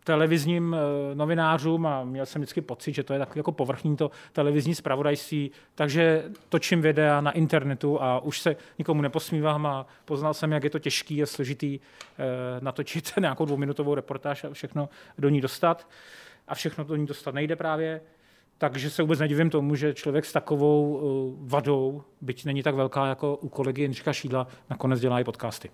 televizním 0.08 0.76
eh, 0.76 1.14
novinářům 1.14 1.86
a 1.86 2.04
měl 2.04 2.26
jsem 2.26 2.42
vždycky 2.42 2.60
pocit, 2.60 2.94
že 2.94 3.02
to 3.02 3.12
je 3.12 3.18
tak 3.18 3.36
jako 3.36 3.52
povrchní 3.52 3.96
to 3.96 4.10
televizní 4.32 4.74
zpravodajství, 4.74 5.50
takže 5.74 6.24
točím 6.48 6.82
videa 6.82 7.20
na 7.20 7.30
internetu 7.30 8.02
a 8.02 8.20
už 8.20 8.40
se 8.40 8.56
nikomu 8.78 9.02
neposmívám 9.02 9.66
a 9.66 9.86
poznal 10.04 10.34
jsem, 10.34 10.52
jak 10.52 10.64
je 10.64 10.70
to 10.70 10.78
těžký 10.78 11.22
a 11.22 11.26
složitý 11.26 11.80
eh, 11.80 12.24
natočit 12.60 13.12
nějakou 13.20 13.44
dvouminutovou 13.44 13.94
reportáž 13.94 14.44
a 14.44 14.50
všechno 14.50 14.88
do 15.18 15.28
ní 15.28 15.40
dostat. 15.40 15.88
A 16.48 16.54
všechno 16.54 16.84
do 16.84 16.96
ní 16.96 17.06
dostat 17.06 17.34
nejde 17.34 17.56
právě. 17.56 18.00
Takže 18.58 18.90
se 18.90 19.02
vůbec 19.02 19.20
nedivím 19.20 19.50
tomu, 19.50 19.74
že 19.74 19.94
člověk 19.94 20.24
s 20.24 20.32
takovou 20.32 21.36
vadou, 21.40 22.02
byť 22.20 22.44
není 22.44 22.62
tak 22.62 22.74
velká 22.74 23.06
jako 23.06 23.36
u 23.36 23.48
kolegy 23.48 23.82
Jindřicha 23.82 24.12
Šídla, 24.12 24.46
nakonec 24.70 25.00
dělá 25.00 25.20
i 25.20 25.24
podcasty. 25.24 25.70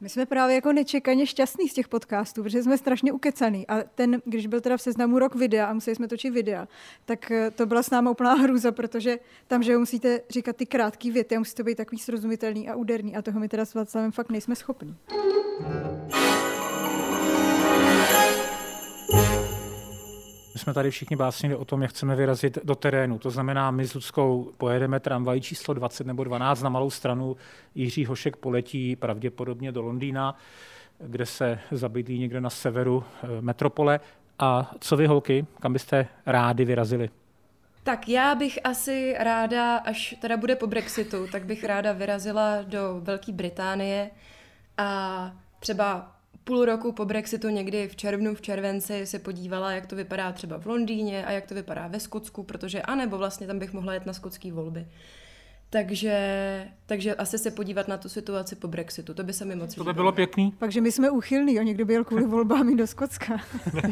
My 0.00 0.08
jsme 0.08 0.26
právě 0.26 0.54
jako 0.54 0.72
nečekaně 0.72 1.26
šťastní 1.26 1.68
z 1.68 1.74
těch 1.74 1.88
podcastů, 1.88 2.42
protože 2.42 2.62
jsme 2.62 2.78
strašně 2.78 3.12
ukecaný. 3.12 3.66
A 3.66 3.82
ten, 3.94 4.22
když 4.24 4.46
byl 4.46 4.60
teda 4.60 4.76
v 4.76 4.82
seznamu 4.82 5.18
rok 5.18 5.34
videa 5.34 5.66
a 5.66 5.72
museli 5.72 5.96
jsme 5.96 6.08
točit 6.08 6.30
videa, 6.30 6.68
tak 7.04 7.30
eh, 7.30 7.50
to 7.50 7.66
byla 7.66 7.82
s 7.82 7.90
náma 7.90 8.10
úplná 8.10 8.34
hruza, 8.34 8.72
protože 8.72 9.18
tam, 9.46 9.62
že 9.62 9.78
musíte 9.78 10.20
říkat 10.30 10.56
ty 10.56 10.66
krátké 10.66 11.10
věty 11.10 11.36
a 11.36 11.38
musíte 11.38 11.62
být 11.62 11.74
takový 11.74 11.98
srozumitelný 11.98 12.68
a 12.68 12.74
úderný. 12.74 13.16
A 13.16 13.22
toho 13.22 13.40
my 13.40 13.48
teda 13.48 13.64
s 13.64 13.74
Václavem 13.74 14.12
fakt 14.12 14.30
nejsme 14.30 14.56
schopni. 14.56 14.94
My 20.56 20.60
jsme 20.60 20.74
tady 20.74 20.90
všichni 20.90 21.16
básnili 21.16 21.56
o 21.56 21.64
tom, 21.64 21.82
jak 21.82 21.90
chceme 21.90 22.16
vyrazit 22.16 22.58
do 22.64 22.74
terénu. 22.74 23.18
To 23.18 23.30
znamená, 23.30 23.70
my 23.70 23.86
s 23.86 23.94
Ludskou 23.94 24.52
pojedeme 24.56 25.00
tramvají 25.00 25.40
číslo 25.40 25.74
20 25.74 26.06
nebo 26.06 26.24
12 26.24 26.62
na 26.62 26.70
malou 26.70 26.90
stranu. 26.90 27.36
Jiří 27.74 28.06
Hošek 28.06 28.36
poletí 28.36 28.96
pravděpodobně 28.96 29.72
do 29.72 29.82
Londýna, 29.82 30.36
kde 30.98 31.26
se 31.26 31.58
zabydlí 31.70 32.18
někde 32.18 32.40
na 32.40 32.50
severu 32.50 33.04
eh, 33.04 33.26
metropole. 33.40 34.00
A 34.38 34.70
co 34.80 34.96
vy, 34.96 35.06
holky, 35.06 35.46
kam 35.60 35.72
byste 35.72 36.08
rádi 36.26 36.64
vyrazili? 36.64 37.10
Tak 37.82 38.08
já 38.08 38.34
bych 38.34 38.58
asi 38.64 39.14
ráda, 39.18 39.76
až 39.76 40.14
teda 40.20 40.36
bude 40.36 40.56
po 40.56 40.66
Brexitu, 40.66 41.26
tak 41.32 41.44
bych 41.44 41.64
ráda 41.64 41.92
vyrazila 41.92 42.62
do 42.62 43.00
Velké 43.00 43.32
Británie 43.32 44.10
a 44.78 45.32
třeba 45.60 46.15
půl 46.46 46.64
roku 46.64 46.92
po 46.92 47.04
Brexitu 47.04 47.48
někdy 47.48 47.88
v 47.88 47.96
červnu, 47.96 48.34
v 48.34 48.40
červenci 48.40 49.06
se 49.06 49.18
podívala, 49.18 49.72
jak 49.72 49.86
to 49.86 49.96
vypadá 49.96 50.32
třeba 50.32 50.58
v 50.58 50.66
Londýně 50.66 51.26
a 51.26 51.32
jak 51.32 51.46
to 51.46 51.54
vypadá 51.54 51.86
ve 51.86 52.00
Skotsku, 52.00 52.42
protože 52.42 52.82
anebo 52.82 53.18
vlastně 53.18 53.46
tam 53.46 53.58
bych 53.58 53.72
mohla 53.72 53.94
jet 53.94 54.06
na 54.06 54.12
skotské 54.12 54.52
volby. 54.52 54.86
Takže, 55.70 56.68
takže 56.86 57.14
asi 57.14 57.38
se 57.38 57.50
podívat 57.50 57.88
na 57.88 57.96
tu 57.96 58.08
situaci 58.08 58.56
po 58.56 58.68
Brexitu, 58.68 59.14
to 59.14 59.24
by 59.24 59.32
se 59.32 59.44
mi 59.44 59.56
moc 59.56 59.74
To 59.74 59.84
by 59.84 59.92
bylo 59.92 60.12
pěkný. 60.12 60.52
Takže 60.58 60.80
my 60.80 60.92
jsme 60.92 61.10
uchylní, 61.10 61.60
o 61.60 61.62
někdo 61.62 61.84
byl 61.84 62.04
kvůli 62.04 62.26
volbám 62.26 62.76
do 62.76 62.86
Skotska. 62.86 63.36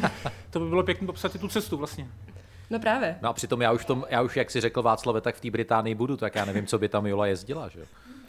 to 0.49 0.59
by 0.59 0.69
bylo 0.69 0.83
pěkný 0.83 1.07
popsat 1.07 1.35
i 1.35 1.39
tu 1.39 1.47
cestu 1.47 1.77
vlastně. 1.77 2.07
No 2.69 2.79
právě. 2.79 3.15
No 3.21 3.29
a 3.29 3.33
přitom 3.33 3.61
já 3.61 3.71
už, 3.71 3.85
tom, 3.85 4.05
já 4.09 4.21
už 4.21 4.37
jak 4.37 4.51
si 4.51 4.61
řekl 4.61 4.81
Václav, 4.81 5.23
tak 5.23 5.35
v 5.35 5.41
té 5.41 5.51
Británii 5.51 5.95
budu, 5.95 6.17
tak 6.17 6.35
já 6.35 6.45
nevím, 6.45 6.65
co 6.65 6.79
by 6.79 6.89
tam 6.89 7.05
Jola 7.05 7.27
jezdila, 7.27 7.69
že 7.69 7.85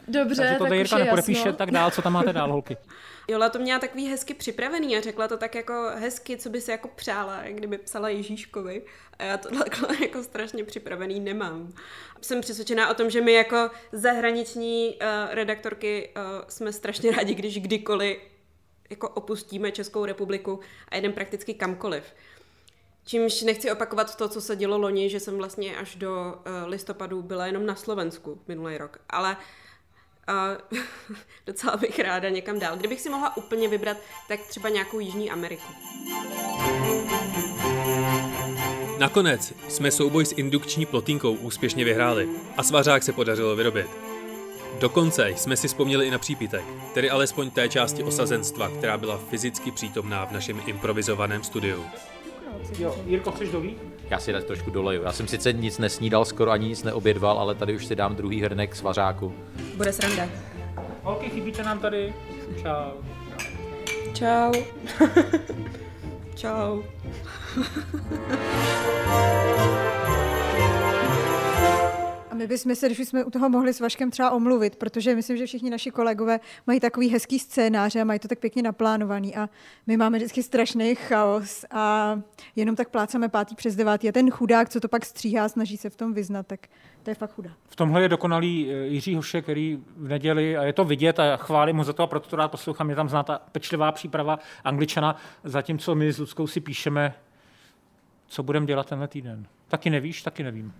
Dobře, 0.07 0.41
Takže 0.41 0.55
to 0.55 0.63
tak 0.63 0.73
Jirka 0.73 0.97
nepodepíše, 0.97 1.53
tak 1.53 1.71
dál, 1.71 1.91
co 1.91 2.01
tam 2.01 2.13
máte 2.13 2.33
dál, 2.33 2.51
holky? 2.51 2.77
Jola 3.27 3.49
to 3.49 3.59
měla 3.59 3.79
takový 3.79 4.07
hezky 4.07 4.33
připravený 4.33 4.97
a 4.97 5.01
řekla 5.01 5.27
to 5.27 5.37
tak 5.37 5.55
jako 5.55 5.89
hezky, 5.95 6.37
co 6.37 6.49
by 6.49 6.61
si 6.61 6.71
jako 6.71 6.87
přála, 6.87 7.43
jak 7.43 7.55
kdyby 7.55 7.77
psala 7.77 8.09
Ježíškovi. 8.09 8.81
A 9.19 9.23
já 9.23 9.37
to 9.37 9.49
takhle 9.57 9.89
jako 10.01 10.23
strašně 10.23 10.63
připravený 10.63 11.19
nemám. 11.19 11.73
Jsem 12.21 12.41
přesvědčená 12.41 12.89
o 12.89 12.93
tom, 12.93 13.09
že 13.09 13.21
my 13.21 13.33
jako 13.33 13.71
zahraniční 13.91 14.95
uh, 15.01 15.33
redaktorky 15.33 16.09
uh, 16.15 16.21
jsme 16.47 16.73
strašně 16.73 17.11
rádi, 17.11 17.33
když 17.33 17.59
kdykoliv 17.59 18.17
jako 18.89 19.09
opustíme 19.09 19.71
Českou 19.71 20.05
republiku 20.05 20.59
a 20.89 20.95
jedeme 20.95 21.13
prakticky 21.13 21.53
kamkoliv. 21.53 22.03
Čímž 23.05 23.41
nechci 23.41 23.71
opakovat 23.71 24.15
to, 24.15 24.29
co 24.29 24.41
se 24.41 24.55
dělo 24.55 24.77
loni, 24.77 25.09
že 25.09 25.19
jsem 25.19 25.37
vlastně 25.37 25.77
až 25.77 25.95
do 25.95 26.11
uh, 26.11 26.69
listopadu 26.69 27.21
byla 27.21 27.45
jenom 27.45 27.65
na 27.65 27.75
Slovensku 27.75 28.41
minulý 28.47 28.77
rok. 28.77 28.97
Ale 29.09 29.31
uh, 29.31 29.37
a 30.27 30.57
docela 31.47 31.77
bych 31.77 31.99
ráda 31.99 32.29
někam 32.29 32.59
dál. 32.59 32.77
Kdybych 32.77 33.01
si 33.01 33.09
mohla 33.09 33.37
úplně 33.37 33.67
vybrat, 33.67 33.97
tak 34.27 34.39
třeba 34.39 34.69
nějakou 34.69 34.99
Jižní 34.99 35.31
Ameriku. 35.31 35.73
Nakonec 38.99 39.53
jsme 39.67 39.91
souboj 39.91 40.25
s 40.25 40.33
indukční 40.37 40.85
plotínkou 40.85 41.33
úspěšně 41.33 41.85
vyhráli 41.85 42.29
a 42.57 42.63
svařák 42.63 43.03
se 43.03 43.13
podařilo 43.13 43.55
vyrobit. 43.55 43.87
Dokonce 44.79 45.29
jsme 45.29 45.57
si 45.57 45.67
vzpomněli 45.67 46.07
i 46.07 46.11
na 46.11 46.17
přípitek, 46.17 46.63
tedy 46.93 47.09
alespoň 47.09 47.51
té 47.51 47.69
části 47.69 48.03
osazenstva, 48.03 48.69
která 48.69 48.97
byla 48.97 49.17
fyzicky 49.17 49.71
přítomná 49.71 50.25
v 50.25 50.31
našem 50.31 50.61
improvizovaném 50.65 51.43
studiu. 51.43 51.85
Jo, 52.79 52.95
Jirko, 53.05 53.31
chceš 53.31 53.49
dovít? 53.49 53.96
Já 54.09 54.19
si 54.19 54.33
trošku 54.33 54.71
doleju. 54.71 55.03
Já 55.03 55.11
jsem 55.11 55.27
sice 55.27 55.53
nic 55.53 55.77
nesnídal, 55.77 56.25
skoro 56.25 56.51
ani 56.51 56.67
nic 56.67 56.83
neobědval, 56.83 57.39
ale 57.39 57.55
tady 57.55 57.75
už 57.75 57.85
si 57.85 57.95
dám 57.95 58.15
druhý 58.15 58.41
hrnek 58.41 58.75
z 58.75 58.81
vařáku. 58.81 59.33
Bude 59.75 59.93
sranda. 59.93 60.27
Holky, 61.03 61.29
chybíte 61.29 61.63
nám 61.63 61.79
tady. 61.79 62.13
Čau. 62.61 62.91
Čau. 64.13 64.53
Čau. 66.35 66.81
my 72.37 72.47
bychom 72.47 72.75
se, 72.75 72.85
když 72.85 73.07
jsme 73.07 73.23
u 73.23 73.29
toho 73.29 73.49
mohli 73.49 73.73
s 73.73 73.79
Vaškem 73.79 74.11
třeba 74.11 74.31
omluvit, 74.31 74.75
protože 74.75 75.15
myslím, 75.15 75.37
že 75.37 75.45
všichni 75.45 75.69
naši 75.69 75.91
kolegové 75.91 76.39
mají 76.67 76.79
takový 76.79 77.09
hezký 77.09 77.39
scénáře 77.39 78.01
a 78.01 78.03
mají 78.03 78.19
to 78.19 78.27
tak 78.27 78.39
pěkně 78.39 78.63
naplánovaný 78.63 79.35
a 79.35 79.49
my 79.87 79.97
máme 79.97 80.17
vždycky 80.17 80.43
strašný 80.43 80.95
chaos 80.95 81.65
a 81.71 82.19
jenom 82.55 82.75
tak 82.75 82.89
pláceme 82.89 83.29
pátý 83.29 83.55
přes 83.55 83.75
devátý 83.75 84.09
a 84.09 84.11
ten 84.11 84.29
chudák, 84.31 84.69
co 84.69 84.79
to 84.79 84.87
pak 84.87 85.05
stříhá, 85.05 85.49
snaží 85.49 85.77
se 85.77 85.89
v 85.89 85.95
tom 85.95 86.13
vyznat, 86.13 86.47
tak 86.47 86.67
to 87.03 87.11
je 87.11 87.15
fakt 87.15 87.31
chudá. 87.31 87.49
V 87.69 87.75
tomhle 87.75 88.01
je 88.01 88.09
dokonalý 88.09 88.71
eh, 88.71 88.87
Jiří 88.87 89.15
Hoše, 89.15 89.41
který 89.41 89.79
v 89.97 90.07
neděli, 90.07 90.57
a 90.57 90.63
je 90.63 90.73
to 90.73 90.85
vidět 90.85 91.19
a 91.19 91.37
chválím 91.37 91.75
mu 91.75 91.83
za 91.83 91.93
to 91.93 92.03
a 92.03 92.07
proto 92.07 92.29
to 92.29 92.35
rád 92.35 92.47
poslouchám, 92.47 92.89
je 92.89 92.95
tam 92.95 93.09
zná 93.09 93.23
ta 93.23 93.41
pečlivá 93.51 93.91
příprava 93.91 94.39
angličana, 94.63 95.15
zatímco 95.43 95.95
my 95.95 96.13
s 96.13 96.19
Ludskou 96.19 96.47
si 96.47 96.59
píšeme, 96.59 97.13
co 98.27 98.43
budeme 98.43 98.65
dělat 98.65 98.89
tenhle 98.89 99.07
týden. 99.07 99.47
Taky 99.67 99.89
nevíš, 99.89 100.21
taky 100.21 100.43
nevím. 100.43 100.73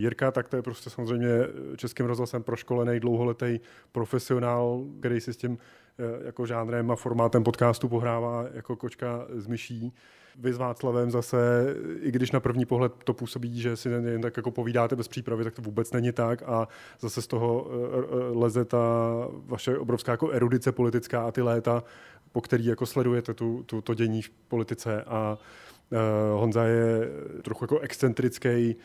Jirka, 0.00 0.30
tak 0.30 0.48
to 0.48 0.56
je 0.56 0.62
prostě 0.62 0.90
samozřejmě 0.90 1.28
českým 1.76 2.06
rozhlasem 2.06 2.42
proškolený 2.42 3.00
dlouholetý 3.00 3.60
profesionál, 3.92 4.84
který 5.00 5.20
si 5.20 5.32
s 5.32 5.36
tím 5.36 5.58
eh, 5.98 6.26
jako 6.26 6.46
žánrem 6.46 6.90
a 6.90 6.96
formátem 6.96 7.44
podcastu 7.44 7.88
pohrává 7.88 8.46
jako 8.54 8.76
kočka 8.76 9.26
z 9.34 9.46
myší. 9.46 9.92
Vy 10.38 10.52
s 10.52 10.56
Václavem 10.56 11.10
zase, 11.10 11.66
i 12.00 12.10
když 12.10 12.30
na 12.30 12.40
první 12.40 12.64
pohled 12.64 12.92
to 13.04 13.14
působí, 13.14 13.60
že 13.60 13.76
si 13.76 13.88
jen 13.88 14.20
tak 14.20 14.36
jako 14.36 14.50
povídáte 14.50 14.96
bez 14.96 15.08
přípravy, 15.08 15.44
tak 15.44 15.54
to 15.54 15.62
vůbec 15.62 15.92
není 15.92 16.12
tak 16.12 16.42
a 16.42 16.68
zase 17.00 17.22
z 17.22 17.26
toho 17.26 17.70
eh, 17.70 17.74
eh, 17.74 18.38
leze 18.38 18.64
ta 18.64 18.78
vaše 19.46 19.78
obrovská 19.78 20.12
jako 20.12 20.30
erudice 20.30 20.72
politická 20.72 21.26
a 21.26 21.32
ty 21.32 21.42
léta, 21.42 21.84
po 22.32 22.40
který 22.40 22.64
jako 22.64 22.86
sledujete 22.86 23.34
tu, 23.34 23.62
tu, 23.66 23.80
to 23.80 23.94
dění 23.94 24.22
v 24.22 24.30
politice 24.30 25.02
a 25.02 25.38
Honza 26.34 26.64
je 26.64 27.08
trochu 27.42 27.64
jako 27.64 27.78
excentrický 27.78 28.76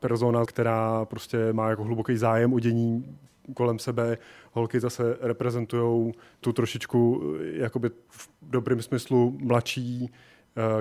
persona, 0.00 0.44
která 0.44 1.04
prostě 1.04 1.52
má 1.52 1.70
jako 1.70 1.84
hluboký 1.84 2.16
zájem 2.16 2.52
o 2.52 2.60
dění 2.60 3.18
kolem 3.54 3.78
sebe. 3.78 4.18
Holky 4.52 4.80
zase 4.80 5.16
reprezentují 5.20 6.12
tu 6.40 6.52
trošičku 6.52 7.22
jakoby 7.52 7.90
v 8.08 8.28
dobrém 8.42 8.82
smyslu 8.82 9.36
mladší 9.40 10.10
Eh, 10.10 10.31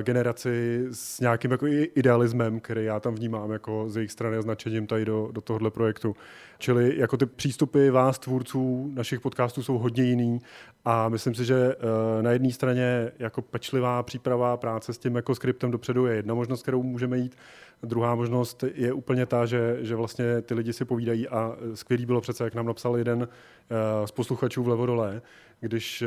generaci 0.02 0.86
s 0.92 1.20
nějakým 1.20 1.52
jako 1.52 1.66
idealismem, 1.96 2.60
který 2.60 2.86
já 2.86 3.00
tam 3.00 3.16
vnímám 3.16 3.52
jako 3.52 3.86
z 3.90 3.96
jejich 3.96 4.12
strany 4.12 4.38
a 4.38 4.42
značením 4.42 4.88
tady 4.88 5.06
do, 5.06 5.30
do 5.32 5.42
tohohle 5.42 5.72
projektu. 5.72 6.16
Čili 6.58 6.98
jako 6.98 7.18
ty 7.18 7.26
přístupy 7.26 7.90
vás, 7.90 8.20
tvůrců 8.20 8.92
našich 8.94 9.20
podcastů, 9.20 9.64
jsou 9.64 9.78
hodně 9.78 10.04
jiný 10.04 10.40
a 10.86 11.10
myslím 11.10 11.36
si, 11.36 11.46
že 11.46 11.56
eh, 11.56 12.24
na 12.24 12.32
jedné 12.32 12.52
straně 12.52 13.12
jako 13.20 13.42
pečlivá 13.42 14.04
příprava 14.04 14.58
práce 14.58 14.94
s 14.94 14.98
tím 14.98 15.16
jako 15.16 15.36
skriptem 15.36 15.72
dopředu 15.72 16.06
je 16.06 16.16
jedna 16.16 16.34
možnost, 16.34 16.62
kterou 16.62 16.84
můžeme 16.84 17.18
jít. 17.18 17.36
Druhá 17.84 18.16
možnost 18.16 18.64
je 18.74 18.94
úplně 18.94 19.26
ta, 19.26 19.46
že, 19.46 19.78
že 19.82 19.96
vlastně 19.96 20.42
ty 20.42 20.54
lidi 20.54 20.74
si 20.74 20.86
povídají 20.86 21.28
a 21.28 21.56
skvělý 21.74 22.06
bylo 22.06 22.22
přece, 22.22 22.44
jak 22.44 22.56
nám 22.56 22.66
napsal 22.66 22.98
jeden 22.98 23.28
eh, 23.28 24.08
z 24.08 24.12
posluchačů 24.12 24.64
vlevo 24.64 24.86
dole, 24.86 25.22
když 25.60 26.04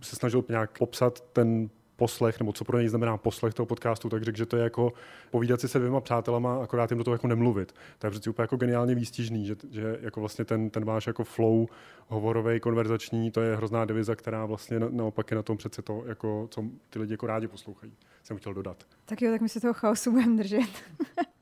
se 0.00 0.16
snažil 0.16 0.44
nějak 0.48 0.78
popsat 0.78 1.20
ten 1.20 1.70
poslech, 1.96 2.40
nebo 2.40 2.52
co 2.52 2.64
pro 2.64 2.78
něj 2.78 2.88
znamená 2.88 3.16
poslech 3.16 3.54
toho 3.54 3.66
podcastu, 3.66 4.08
tak 4.08 4.22
řekl, 4.22 4.38
že 4.38 4.46
to 4.46 4.56
je 4.56 4.62
jako 4.62 4.92
povídat 5.30 5.60
si 5.60 5.68
se 5.68 5.78
dvěma 5.78 6.00
přátelama, 6.00 6.62
akorát 6.62 6.90
jim 6.90 6.98
do 6.98 7.04
toho 7.04 7.14
jako 7.14 7.26
nemluvit. 7.26 7.74
To 7.98 8.06
je 8.06 8.10
přeci 8.10 8.30
úplně 8.30 8.44
jako 8.44 8.56
geniálně 8.56 8.94
výstižný, 8.94 9.46
že, 9.46 9.56
že 9.70 9.98
jako 10.00 10.20
vlastně 10.20 10.44
ten, 10.44 10.70
ten 10.70 10.84
váš 10.84 11.06
jako 11.06 11.24
flow 11.24 11.66
hovorový, 12.08 12.60
konverzační, 12.60 13.30
to 13.30 13.40
je 13.40 13.56
hrozná 13.56 13.84
diviza, 13.84 14.14
která 14.14 14.46
vlastně 14.46 14.80
na, 14.80 14.88
naopak 14.90 15.30
je 15.30 15.34
na 15.34 15.42
tom 15.42 15.56
přece 15.56 15.82
to, 15.82 16.04
jako, 16.06 16.48
co 16.50 16.64
ty 16.90 16.98
lidi 16.98 17.12
jako 17.12 17.26
rádi 17.26 17.48
poslouchají. 17.48 17.92
Jsem 18.24 18.36
chtěl 18.36 18.54
dodat. 18.54 18.86
Tak 19.04 19.22
jo, 19.22 19.30
tak 19.32 19.40
my 19.40 19.48
se 19.48 19.60
toho 19.60 19.74
chaosu 19.74 20.10
budeme 20.10 20.36
držet. 20.36 20.70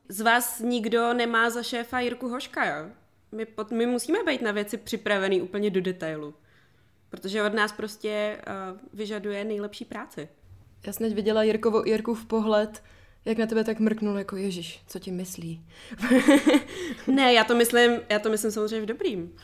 Z 0.09 0.21
vás 0.21 0.59
nikdo 0.59 1.13
nemá 1.13 1.49
za 1.49 1.63
šéfa 1.63 1.99
Jirku 1.99 2.29
Hoška, 2.29 2.65
jo? 2.65 2.85
My, 3.31 3.45
pod, 3.45 3.71
my 3.71 3.85
musíme 3.85 4.23
být 4.23 4.41
na 4.41 4.51
věci 4.51 4.77
připravený 4.77 5.41
úplně 5.41 5.69
do 5.69 5.81
detailu. 5.81 6.33
Protože 7.09 7.43
od 7.43 7.53
nás 7.53 7.71
prostě 7.71 8.37
uh, 8.47 8.79
vyžaduje 8.93 9.43
nejlepší 9.43 9.85
práci. 9.85 10.29
Já 10.85 10.93
jsem 10.93 11.07
teď 11.07 11.15
viděla 11.15 11.43
Jirkovo, 11.43 11.83
Jirkův 11.85 12.25
pohled, 12.25 12.83
jak 13.25 13.37
na 13.37 13.45
tebe 13.45 13.63
tak 13.63 13.79
mrknul 13.79 14.17
jako 14.17 14.35
Ježíš, 14.35 14.83
co 14.87 14.99
ti 14.99 15.11
myslí? 15.11 15.65
ne, 17.07 17.33
já 17.33 17.43
to 17.43 17.55
myslím, 17.55 17.91
já 18.09 18.19
to 18.19 18.29
myslím 18.29 18.51
samozřejmě 18.51 18.81
v 18.81 18.85
dobrým. 18.85 19.35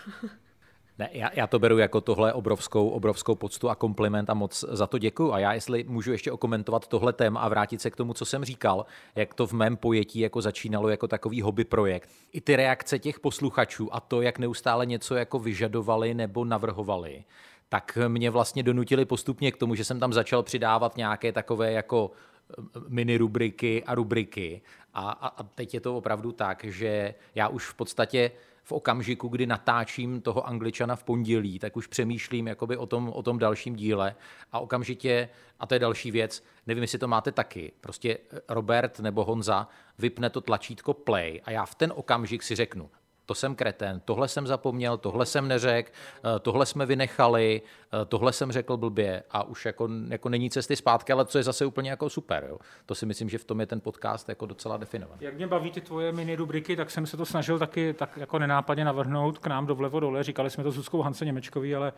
Ne, 0.99 1.09
já, 1.11 1.29
já 1.33 1.47
to 1.47 1.59
beru 1.59 1.77
jako 1.77 2.01
tohle 2.01 2.33
obrovskou, 2.33 2.89
obrovskou 2.89 3.35
poctu 3.35 3.69
a 3.69 3.75
kompliment 3.75 4.29
a 4.29 4.33
moc 4.33 4.65
za 4.69 4.87
to 4.87 4.97
děkuju. 4.97 5.33
A 5.33 5.39
já 5.39 5.53
jestli 5.53 5.83
můžu 5.83 6.11
ještě 6.11 6.31
okomentovat 6.31 6.87
tohle 6.87 7.13
téma 7.13 7.39
a 7.39 7.49
vrátit 7.49 7.81
se 7.81 7.91
k 7.91 7.95
tomu, 7.95 8.13
co 8.13 8.25
jsem 8.25 8.45
říkal, 8.45 8.85
jak 9.15 9.33
to 9.33 9.47
v 9.47 9.53
mém 9.53 9.77
pojetí 9.77 10.19
jako 10.19 10.41
začínalo 10.41 10.89
jako 10.89 11.07
takový 11.07 11.41
hobby 11.41 11.63
projekt. 11.63 12.09
I 12.31 12.41
ty 12.41 12.55
reakce 12.55 12.99
těch 12.99 13.19
posluchačů 13.19 13.95
a 13.95 13.99
to, 13.99 14.21
jak 14.21 14.39
neustále 14.39 14.85
něco 14.85 15.15
jako 15.15 15.39
vyžadovali 15.39 16.13
nebo 16.13 16.45
navrhovali, 16.45 17.23
tak 17.69 17.97
mě 18.07 18.29
vlastně 18.29 18.63
donutili 18.63 19.05
postupně 19.05 19.51
k 19.51 19.57
tomu, 19.57 19.75
že 19.75 19.83
jsem 19.83 19.99
tam 19.99 20.13
začal 20.13 20.43
přidávat 20.43 20.97
nějaké 20.97 21.31
takové 21.31 21.71
jako 21.71 22.11
eh, 22.49 22.63
mini 22.87 23.17
rubriky 23.17 23.83
a 23.83 23.95
rubriky. 23.95 24.61
A, 24.93 25.11
a, 25.11 25.27
a 25.27 25.43
teď 25.43 25.73
je 25.73 25.79
to 25.79 25.97
opravdu 25.97 26.31
tak, 26.31 26.63
že 26.63 27.13
já 27.35 27.47
už 27.47 27.65
v 27.65 27.73
podstatě 27.73 28.31
v 28.67 28.71
okamžiku, 28.71 29.27
kdy 29.27 29.45
natáčím 29.45 30.21
toho 30.21 30.47
angličana 30.47 30.95
v 30.95 31.03
pondělí, 31.03 31.59
tak 31.59 31.77
už 31.77 31.87
přemýšlím 31.87 32.47
jakoby 32.47 32.77
o 32.77 32.85
tom, 32.85 33.09
o 33.09 33.23
tom 33.23 33.39
dalším 33.39 33.75
díle 33.75 34.15
a 34.51 34.59
okamžitě, 34.59 35.29
a 35.59 35.67
to 35.67 35.75
je 35.75 35.79
další 35.79 36.11
věc, 36.11 36.43
nevím, 36.67 36.81
jestli 36.81 36.99
to 36.99 37.07
máte 37.07 37.31
taky, 37.31 37.71
prostě 37.81 38.17
Robert 38.49 38.99
nebo 38.99 39.23
Honza 39.23 39.67
vypne 39.99 40.29
to 40.29 40.41
tlačítko 40.41 40.93
play 40.93 41.41
a 41.45 41.51
já 41.51 41.65
v 41.65 41.75
ten 41.75 41.93
okamžik 41.95 42.43
si 42.43 42.55
řeknu, 42.55 42.89
to 43.27 43.35
jsem 43.35 43.55
kreten, 43.55 44.01
tohle 44.05 44.27
jsem 44.27 44.47
zapomněl, 44.47 44.97
tohle 44.97 45.25
jsem 45.25 45.47
neřekl, 45.47 45.91
eh, 45.91 46.39
tohle 46.39 46.65
jsme 46.65 46.85
vynechali, 46.85 47.61
eh, 47.93 48.05
tohle 48.05 48.33
jsem 48.33 48.51
řekl 48.51 48.77
blbě 48.77 49.23
a 49.31 49.43
už 49.43 49.65
jako, 49.65 49.89
jako 50.07 50.29
není 50.29 50.49
cesty 50.49 50.75
zpátky, 50.75 51.13
ale 51.13 51.25
co 51.25 51.37
je 51.37 51.43
zase 51.43 51.65
úplně 51.65 51.89
jako 51.89 52.09
super. 52.09 52.45
Jo. 52.49 52.57
To 52.85 52.95
si 52.95 53.05
myslím, 53.05 53.29
že 53.29 53.37
v 53.37 53.43
tom 53.43 53.59
je 53.59 53.65
ten 53.65 53.81
podcast 53.81 54.29
jako 54.29 54.45
docela 54.45 54.77
definovaný. 54.77 55.19
Jak 55.21 55.35
mě 55.35 55.47
baví 55.47 55.71
ty 55.71 55.81
tvoje 55.81 56.11
mini 56.11 56.35
rubriky, 56.35 56.75
tak 56.75 56.91
jsem 56.91 57.05
se 57.05 57.17
to 57.17 57.25
snažil 57.25 57.59
taky 57.59 57.93
tak 57.93 58.17
jako 58.17 58.39
nenápadně 58.39 58.85
navrhnout 58.85 59.37
k 59.37 59.47
nám 59.47 59.65
do 59.65 59.75
vlevo 59.75 59.99
dole. 59.99 60.23
Říkali 60.23 60.49
jsme 60.49 60.63
to 60.63 60.71
s 60.71 60.75
Zuzkou 60.75 61.01
Hance 61.01 61.25
Němečkový, 61.25 61.75
ale 61.75 61.93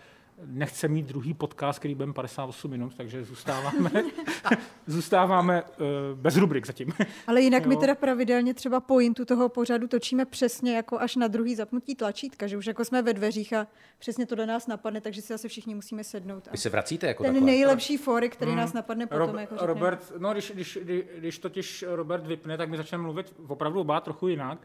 nechce 0.46 0.88
mít 0.88 1.06
druhý 1.06 1.34
podcast, 1.34 1.80
který 1.80 1.96
bude 1.96 2.14
58 2.14 2.72
minut, 2.72 2.96
takže 2.96 3.24
zůstáváme, 3.24 3.92
zůstáváme 4.88 5.64
uh, 5.64 5.88
bez 6.14 6.38
rubrik 6.38 6.68
zatím. 6.68 6.94
Ale 7.28 7.42
jinak 7.42 7.64
jo. 7.64 7.70
my 7.70 7.78
teda 7.78 7.96
pravidelně 7.96 8.54
třeba 8.54 8.80
pointu 8.80 9.26
toho 9.26 9.50
pořadu 9.50 9.88
točíme 9.88 10.26
přesně 10.26 10.76
jako 10.76 11.00
až 11.00 11.16
na 11.20 11.28
druhý 11.28 11.56
zapnutí 11.56 11.96
tlačítka, 11.96 12.48
že 12.48 12.58
už 12.58 12.66
jako 12.66 12.86
jsme 12.86 13.02
ve 13.02 13.14
dveřích 13.14 13.54
a 13.54 13.68
přesně 14.00 14.26
to 14.26 14.36
do 14.36 14.46
nás 14.46 14.68
napadne, 14.68 15.02
takže 15.02 15.22
si 15.22 15.28
zase 15.28 15.48
všichni 15.48 15.76
musíme 15.76 16.04
sednout. 16.04 16.48
Vy 16.52 16.58
se 16.58 16.70
vracíte 16.70 17.08
jako 17.08 17.24
Ten 17.24 17.34
takhle. 17.34 17.52
nejlepší 17.52 17.98
fóry, 17.98 18.30
který 18.30 18.52
hmm. 18.52 18.60
nás 18.60 18.74
napadne 18.74 19.08
potom. 19.08 19.28
Rob, 19.28 19.40
jako 19.40 19.66
Robert, 19.66 20.12
no 20.18 20.32
když, 20.32 20.52
když, 20.52 20.80
když, 20.82 21.04
když 21.18 21.40
totiž 21.40 21.86
Robert 21.88 22.26
vypne, 22.26 22.58
tak 22.58 22.70
my 22.70 22.78
začneme 22.78 23.04
mluvit 23.04 23.34
opravdu 23.48 23.80
oba 23.80 24.00
trochu 24.02 24.28
jinak. 24.28 24.60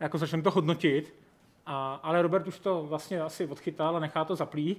Jako 0.00 0.18
začneme 0.18 0.42
to 0.42 0.50
hodnotit 0.50 1.14
a, 1.66 2.00
ale 2.02 2.22
Robert 2.22 2.46
už 2.46 2.58
to 2.58 2.82
vlastně 2.82 3.20
asi 3.20 3.46
odchytal 3.46 3.96
a 3.96 4.00
nechá 4.00 4.24
to 4.24 4.36
zaplý, 4.36 4.76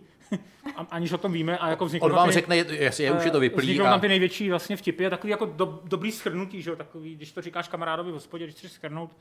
aniž 0.90 1.12
o 1.12 1.18
tom 1.18 1.32
víme. 1.32 1.58
A 1.58 1.70
jako 1.70 1.90
On 2.00 2.12
vám 2.14 2.28
ty, 2.28 2.34
řekne, 2.34 2.58
jestli 2.58 3.04
je, 3.04 3.12
už 3.12 3.26
je 3.26 3.32
to 3.32 3.40
vyplý. 3.40 3.62
Vzniknou 3.62 3.86
a... 3.86 3.90
tam 3.90 4.00
ty 4.00 4.08
největší 4.08 4.50
vlastně 4.50 4.78
vtipy 4.78 5.06
a 5.06 5.10
takový 5.10 5.32
jako 5.32 5.46
do, 5.46 5.80
dobrý 5.84 6.12
schrnutí, 6.12 6.62
že 6.62 6.70
jo, 6.70 6.76
takový, 6.76 7.16
když 7.16 7.32
to 7.32 7.42
říkáš 7.42 7.68
kamarádovi 7.68 8.12
v 8.12 8.14
hospodě, 8.14 8.44
když 8.44 8.56
chceš 8.56 8.72
schrnout 8.72 9.18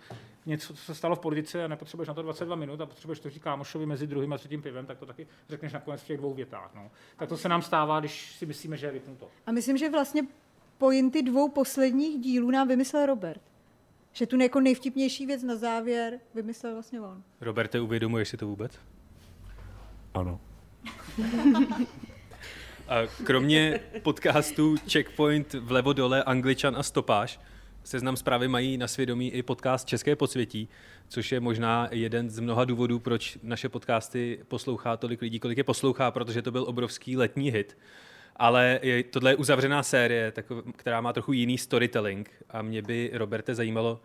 něco, 0.47 0.75
co 0.75 0.83
se 0.83 0.95
stalo 0.95 1.17
v 1.17 1.19
politice 1.19 1.65
a 1.65 1.69
nepotřebuješ 1.69 2.09
na 2.09 2.15
to 2.15 2.23
22 2.23 2.57
minut 2.57 2.81
a 2.81 2.87
potřebuješ 2.87 3.21
to 3.21 3.31
říct 3.31 3.43
kámošovi 3.43 3.87
mezi 3.87 4.07
druhým 4.07 4.33
a 4.33 4.39
třetím 4.39 4.63
pivem, 4.63 4.87
tak 4.87 4.99
to 4.99 5.07
taky 5.07 5.27
řekneš 5.49 5.73
nakonec 5.73 6.03
v 6.03 6.07
těch 6.07 6.19
dvou 6.19 6.35
větách. 6.35 6.71
No. 6.75 6.91
Tak 7.17 7.29
to 7.29 7.37
se 7.37 7.49
nám 7.49 7.63
stává, 7.63 8.01
když 8.01 8.37
si 8.37 8.47
myslíme, 8.47 8.77
že 8.77 8.87
je 8.87 8.93
vypnuto. 8.93 9.29
A 9.47 9.53
myslím, 9.53 9.77
že 9.77 9.91
vlastně 9.91 10.23
pointy 10.79 11.23
dvou 11.23 11.49
posledních 11.49 12.21
dílů 12.21 12.51
nám 12.51 12.69
vymyslel 12.69 13.07
Robert 13.07 13.41
že 14.17 14.27
tu 14.27 14.41
jako 14.41 14.61
nejvtipnější 14.61 15.27
věc 15.27 15.43
na 15.43 15.57
závěr 15.57 16.21
vymyslel 16.35 16.73
vlastně 16.73 17.01
on. 17.01 17.23
Roberte, 17.41 17.81
uvědomuješ 17.81 18.29
si 18.29 18.37
to 18.37 18.47
vůbec? 18.47 18.73
Ano. 20.15 20.41
a 22.89 23.07
kromě 23.25 23.81
podcastu 24.03 24.77
Checkpoint 24.93 25.55
vlevo 25.55 25.93
dole 25.93 26.23
Angličan 26.25 26.77
a 26.77 26.83
stopáž, 26.83 27.41
Seznam 27.85 28.17
zprávy 28.17 28.49
mají 28.49 28.77
na 28.77 28.89
svědomí 28.89 29.33
i 29.33 29.43
podcast 29.43 29.89
České 29.89 30.17
podsvětí, 30.17 30.69
což 31.09 31.33
je 31.33 31.41
možná 31.41 31.89
jeden 31.91 32.31
z 32.31 32.41
mnoha 32.41 32.65
důvodů, 32.65 32.99
proč 32.99 33.39
naše 33.43 33.69
podcasty 33.69 34.41
poslouchá 34.49 34.97
tolik 34.97 35.23
lidí, 35.23 35.41
kolik 35.41 35.59
je 35.59 35.65
poslouchá, 35.65 36.11
protože 36.11 36.43
to 36.43 36.51
byl 36.51 36.65
obrovský 36.69 37.17
letní 37.17 37.51
hit 37.51 37.77
ale 38.37 38.81
je, 38.83 39.03
tohle 39.03 39.31
je 39.31 39.37
uzavřená 39.37 39.83
série, 39.83 40.33
takov, 40.33 40.65
která 40.77 41.01
má 41.01 41.13
trochu 41.13 41.33
jiný 41.33 41.59
storytelling 41.59 42.31
a 42.51 42.63
mě 42.63 42.83
by, 42.83 43.11
Roberte, 43.15 43.55
zajímalo, 43.55 44.01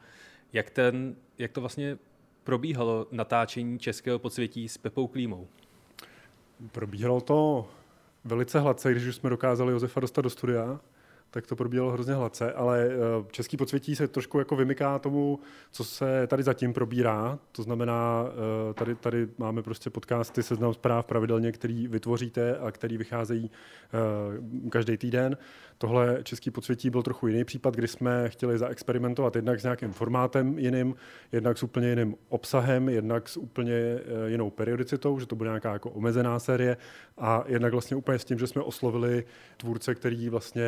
jak, 0.53 0.69
ten, 0.69 1.15
jak 1.37 1.51
to 1.51 1.61
vlastně 1.61 1.97
probíhalo 2.43 3.07
natáčení 3.11 3.79
Českého 3.79 4.19
podsvětí 4.19 4.69
s 4.69 4.77
Pepou 4.77 5.07
Klímou. 5.07 5.47
Probíhalo 6.71 7.21
to 7.21 7.69
velice 8.23 8.59
hladce, 8.59 8.91
když 8.91 9.05
už 9.05 9.15
jsme 9.15 9.29
dokázali 9.29 9.73
Josefa 9.73 9.99
dostat 9.99 10.21
do 10.21 10.29
studia 10.29 10.79
tak 11.31 11.47
to 11.47 11.55
probíhalo 11.55 11.91
hrozně 11.91 12.13
hladce, 12.13 12.53
ale 12.53 12.85
eh, 12.85 12.97
český 13.31 13.57
podsvětí 13.57 13.95
se 13.95 14.07
trošku 14.07 14.39
jako 14.39 14.55
vymyká 14.55 14.99
tomu, 14.99 15.39
co 15.71 15.83
se 15.83 16.27
tady 16.27 16.43
zatím 16.43 16.73
probírá. 16.73 17.39
To 17.51 17.63
znamená, 17.63 18.25
eh, 18.27 18.73
tady, 18.73 18.95
tady 18.95 19.27
máme 19.37 19.63
prostě 19.63 19.89
podcasty 19.89 20.43
Seznam 20.43 20.73
zpráv 20.73 21.05
pravidelně, 21.05 21.51
který 21.51 21.87
vytvoříte 21.87 22.57
a 22.57 22.71
který 22.71 22.97
vycházejí 22.97 23.51
eh, 23.93 24.69
každý 24.69 24.97
týden. 24.97 25.37
Tohle 25.77 26.19
český 26.23 26.51
podsvětí 26.51 26.89
byl 26.89 27.03
trochu 27.03 27.27
jiný 27.27 27.43
případ, 27.43 27.75
kdy 27.75 27.87
jsme 27.87 28.29
chtěli 28.29 28.57
zaexperimentovat 28.57 29.35
jednak 29.35 29.59
s 29.59 29.63
nějakým 29.63 29.91
formátem 29.91 30.59
jiným, 30.59 30.95
jednak 31.31 31.57
s 31.57 31.63
úplně 31.63 31.89
jiným 31.89 32.15
obsahem, 32.29 32.89
jednak 32.89 33.29
s 33.29 33.37
úplně 33.37 33.99
jinou 34.27 34.49
periodicitou, 34.49 35.19
že 35.19 35.25
to 35.25 35.35
bude 35.35 35.49
nějaká 35.49 35.73
jako 35.73 35.89
omezená 35.89 36.39
série 36.39 36.77
a 37.17 37.43
jednak 37.47 37.71
vlastně 37.71 37.97
úplně 37.97 38.19
s 38.19 38.25
tím, 38.25 38.39
že 38.39 38.47
jsme 38.47 38.61
oslovili 38.61 39.25
tvůrce, 39.57 39.95
který 39.95 40.29
vlastně 40.29 40.63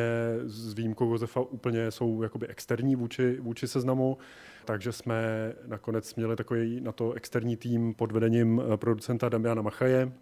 s 0.54 0.74
výjimkou 0.74 1.12
Josefa 1.12 1.40
úplně 1.40 1.90
jsou 1.90 2.22
jakoby 2.22 2.46
externí 2.46 2.96
vůči, 2.96 3.38
vůči 3.40 3.68
seznamu, 3.68 4.18
takže 4.64 4.92
jsme 4.92 5.52
nakonec 5.66 6.14
měli 6.14 6.36
takový 6.36 6.80
na 6.80 6.92
to 6.92 7.12
externí 7.12 7.56
tým 7.56 7.94
pod 7.94 8.12
vedením 8.12 8.62
eh, 8.62 8.76
producenta 8.76 9.28
Damiana 9.28 9.62
Machaje, 9.62 10.12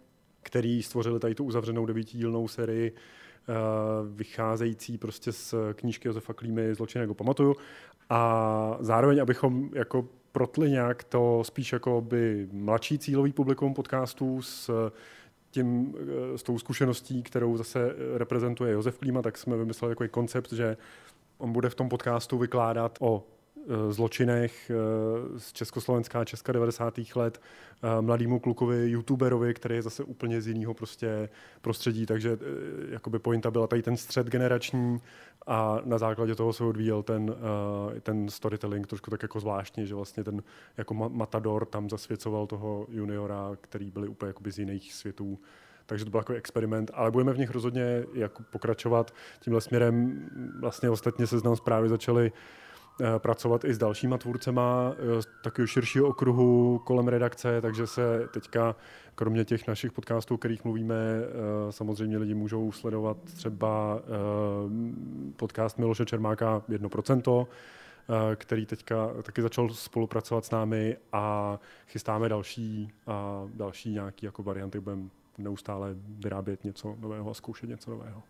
který 0.43 0.83
stvořili 0.83 1.19
tady 1.19 1.35
tu 1.35 1.43
uzavřenou 1.43 1.85
devítidílnou 1.85 2.47
sérii 2.47 2.91
eh, 2.91 3.53
vycházející 4.15 4.97
prostě 4.97 5.31
z 5.31 5.55
knížky 5.73 6.07
Josefa 6.07 6.33
Klímy 6.33 6.75
Zločinek 6.75 7.07
ho 7.07 7.15
pamatuju. 7.15 7.55
A 8.09 8.77
zároveň, 8.79 9.21
abychom 9.21 9.69
jako 9.73 10.07
protli 10.31 10.71
nějak 10.71 11.03
to 11.03 11.43
spíš 11.43 11.73
jako 11.73 12.01
by 12.01 12.47
mladší 12.51 12.99
cílový 12.99 13.33
publikum 13.33 13.73
podcastů 13.73 14.41
s 14.41 14.91
tím, 15.53 15.95
eh, 15.97 16.37
s 16.37 16.43
tou 16.43 16.59
zkušeností, 16.59 17.23
kterou 17.23 17.57
zase 17.57 17.91
eh, 17.91 18.17
reprezentuje 18.17 18.73
Josef 18.73 18.97
Klíma, 18.97 19.21
tak 19.21 19.37
jsme 19.37 19.57
vymysleli 19.57 19.91
takový 19.91 20.09
koncept, 20.09 20.53
že 20.53 20.77
on 21.37 21.51
bude 21.51 21.69
v 21.69 21.75
tom 21.75 21.89
podcastu 21.89 22.37
vykládat 22.37 22.97
o 23.01 23.23
zločinech 23.89 24.71
z 25.37 25.53
Československá 25.53 26.21
a 26.21 26.25
Česka 26.25 26.51
90. 26.51 26.93
let 27.15 27.41
mladýmu 28.01 28.39
klukovi, 28.39 28.89
youtuberovi, 28.89 29.53
který 29.53 29.75
je 29.75 29.81
zase 29.81 30.03
úplně 30.03 30.41
z 30.41 30.47
jiného 30.47 30.73
prostě 30.73 31.29
prostředí, 31.61 32.05
takže 32.05 32.37
jakoby 32.89 33.19
pointa 33.19 33.51
byla 33.51 33.67
tady 33.67 33.81
ten 33.81 33.97
střed 33.97 34.27
generační 34.27 34.99
a 35.47 35.81
na 35.85 35.97
základě 35.97 36.35
toho 36.35 36.53
se 36.53 36.63
odvíjel 36.63 37.03
ten, 37.03 37.29
uh, 37.29 37.99
ten 37.99 38.29
storytelling 38.29 38.87
trošku 38.87 39.11
tak 39.11 39.21
jako 39.21 39.39
zvláštní, 39.39 39.87
že 39.87 39.95
vlastně 39.95 40.23
ten 40.23 40.43
jako 40.77 40.93
matador 40.93 41.65
tam 41.65 41.89
zasvěcoval 41.89 42.47
toho 42.47 42.87
juniora, 42.89 43.51
který 43.61 43.91
byli 43.91 44.07
úplně 44.07 44.27
jakoby 44.27 44.51
z 44.51 44.59
jiných 44.59 44.93
světů. 44.93 45.39
Takže 45.85 46.05
to 46.05 46.11
byl 46.11 46.19
jako 46.19 46.33
experiment, 46.33 46.91
ale 46.93 47.11
budeme 47.11 47.33
v 47.33 47.37
nich 47.37 47.51
rozhodně 47.51 48.03
jako 48.13 48.43
pokračovat 48.51 49.13
tímhle 49.39 49.61
směrem. 49.61 50.29
Vlastně 50.59 50.89
ostatně 50.89 51.27
seznam 51.27 51.55
zprávy 51.55 51.89
začaly 51.89 52.31
Eh, 52.31 52.72
pracovat 53.17 53.65
i 53.65 53.73
s 53.73 53.77
dalšíma 53.77 54.17
tvůrcema 54.17 54.93
eh, 54.97 55.21
z 55.21 55.27
takového 55.43 55.67
širšího 55.67 56.07
okruhu 56.07 56.81
kolem 56.85 57.07
redakce, 57.07 57.61
takže 57.61 57.87
se 57.87 58.27
teďka 58.33 58.75
kromě 59.15 59.45
těch 59.45 59.67
našich 59.67 59.91
podcastů, 59.91 60.35
o 60.35 60.37
kterých 60.37 60.63
mluvíme, 60.63 60.95
eh, 60.95 61.71
samozřejmě 61.71 62.17
lidi 62.17 62.33
můžou 62.33 62.71
sledovat 62.71 63.17
třeba 63.23 63.99
podcast 65.35 65.77
Miloše 65.77 66.05
Čermáka 66.05 66.61
1%, 66.69 67.47
který 68.35 68.65
teďka 68.65 69.09
taky 69.23 69.41
začal 69.41 69.69
spolupracovat 69.69 70.45
s 70.45 70.51
námi 70.51 70.97
a 71.13 71.59
chystáme 71.87 72.29
další 72.29 72.91
a 73.07 73.43
další 73.53 73.91
nějaký 73.91 74.25
jako 74.25 74.43
varianty, 74.43 74.79
budeme 74.79 75.03
neustále 75.37 75.95
vyrábět 75.95 76.63
něco 76.63 76.95
nového 76.99 77.31
a 77.31 77.33
zkoušet 77.33 77.69
něco 77.69 77.91
nového. 77.91 78.23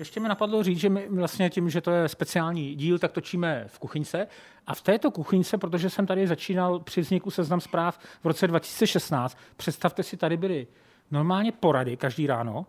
Ještě 0.00 0.20
mi 0.20 0.28
napadlo 0.28 0.62
říct, 0.62 0.78
že 0.78 0.88
my 0.88 1.08
vlastně 1.08 1.50
tím, 1.50 1.70
že 1.70 1.80
to 1.80 1.90
je 1.90 2.08
speciální 2.08 2.74
díl, 2.74 2.98
tak 2.98 3.12
točíme 3.12 3.64
v 3.66 3.78
kuchyňce. 3.78 4.26
A 4.66 4.74
v 4.74 4.82
této 4.82 5.10
kuchyňce, 5.10 5.58
protože 5.58 5.90
jsem 5.90 6.06
tady 6.06 6.26
začínal 6.26 6.78
při 6.80 7.00
vzniku 7.00 7.30
seznam 7.30 7.60
zpráv 7.60 7.98
v 7.98 8.26
roce 8.26 8.46
2016, 8.46 9.38
představte 9.56 10.02
si, 10.02 10.16
tady 10.16 10.36
byly 10.36 10.66
normálně 11.10 11.52
porady 11.52 11.96
každý 11.96 12.26
ráno. 12.26 12.66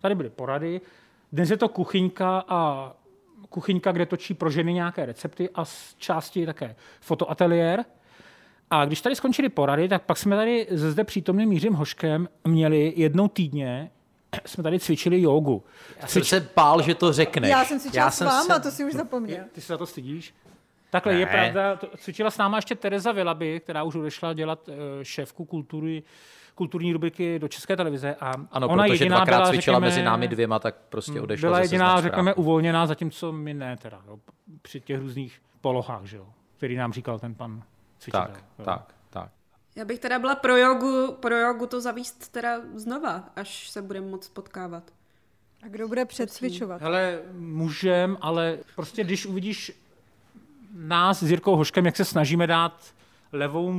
Tady 0.00 0.14
byly 0.14 0.30
porady. 0.30 0.80
Dnes 1.32 1.50
je 1.50 1.56
to 1.56 1.68
kuchyňka 1.68 2.44
a 2.48 2.92
kuchyňka, 3.48 3.92
kde 3.92 4.06
točí 4.06 4.34
pro 4.34 4.50
ženy 4.50 4.72
nějaké 4.72 5.06
recepty 5.06 5.50
a 5.54 5.64
z 5.64 5.94
části 5.94 6.46
také 6.46 6.76
fotoateliér. 7.00 7.84
A 8.70 8.84
když 8.84 9.00
tady 9.00 9.16
skončily 9.16 9.48
porady, 9.48 9.88
tak 9.88 10.02
pak 10.02 10.18
jsme 10.18 10.36
tady 10.36 10.66
se 10.70 10.92
zde 10.92 11.04
přítomným 11.04 11.48
Mířím 11.48 11.74
Hoškem 11.74 12.28
měli 12.44 12.92
jednou 12.96 13.28
týdně 13.28 13.90
jsme 14.46 14.62
tady 14.62 14.80
cvičili 14.80 15.22
jogu. 15.22 15.64
Já 16.02 16.06
jsem 16.06 16.24
se 16.24 16.48
bál, 16.56 16.82
že 16.82 16.94
to 16.94 17.12
řekneš. 17.12 17.50
Já 17.50 17.64
jsem 17.64 17.80
cvičila 17.80 18.10
s 18.10 18.20
váma, 18.20 18.54
se... 18.54 18.60
to 18.60 18.70
si 18.70 18.84
už 18.84 18.92
zapomněl. 18.92 19.44
Ty 19.52 19.60
se 19.60 19.72
za 19.72 19.78
to 19.78 19.86
stydíš? 19.86 20.34
Takhle 20.90 21.12
ne. 21.12 21.20
je 21.20 21.26
pravda, 21.26 21.76
to, 21.76 21.88
cvičila 21.96 22.30
s 22.30 22.38
náma 22.38 22.58
ještě 22.58 22.74
Tereza 22.74 23.12
Vilaby, 23.12 23.60
která 23.60 23.82
už 23.82 23.94
odešla 23.94 24.32
dělat 24.32 24.68
uh, 24.68 24.74
šéfku 25.02 25.44
kultury, 25.44 26.02
kulturní 26.54 26.92
rubriky 26.92 27.38
do 27.38 27.48
České 27.48 27.76
televize. 27.76 28.16
A 28.20 28.32
ano, 28.50 28.68
ona 28.68 28.84
protože 28.84 28.94
jediná 28.94 29.16
dvakrát 29.16 29.36
byla, 29.36 29.48
cvičila 29.48 29.76
řekněme, 29.76 29.86
mezi 29.86 30.02
námi 30.02 30.28
dvěma, 30.28 30.58
tak 30.58 30.74
prostě 30.88 31.20
odešla 31.20 31.48
Byla 31.48 31.60
jediná, 31.60 32.00
řekněme, 32.00 32.34
uvolněná, 32.34 32.86
zatímco 32.86 33.32
my 33.32 33.54
ne 33.54 33.76
teda, 33.76 34.00
jo, 34.06 34.18
při 34.62 34.80
těch 34.80 35.00
různých 35.00 35.42
polohách, 35.60 36.04
že 36.04 36.16
jo, 36.16 36.26
který 36.56 36.76
nám 36.76 36.92
říkal 36.92 37.18
ten 37.18 37.34
pan 37.34 37.62
cvičitel. 37.98 38.20
Tak, 38.20 38.44
jo. 38.58 38.64
tak, 38.64 38.78
tak. 38.78 38.97
Já 39.78 39.84
bych 39.84 39.98
teda 39.98 40.18
byla 40.18 40.34
pro 40.34 40.56
jogu, 40.56 41.12
pro 41.20 41.36
jogu 41.36 41.66
to 41.66 41.80
zavíst 41.80 42.32
teda 42.32 42.60
znova, 42.74 43.24
až 43.36 43.70
se 43.70 43.82
budeme 43.82 44.06
moc 44.06 44.28
potkávat. 44.28 44.82
A 45.62 45.68
kdo 45.68 45.88
bude 45.88 46.04
předcvičovat? 46.04 46.80
Hele, 46.80 47.20
můžem, 47.32 48.18
ale 48.20 48.58
prostě 48.76 49.04
když 49.04 49.26
uvidíš 49.26 49.72
nás 50.74 51.22
s 51.22 51.30
Jirkou 51.30 51.56
Hoškem, 51.56 51.86
jak 51.86 51.96
se 51.96 52.04
snažíme 52.04 52.46
dát 52.46 52.94
levou 53.32 53.72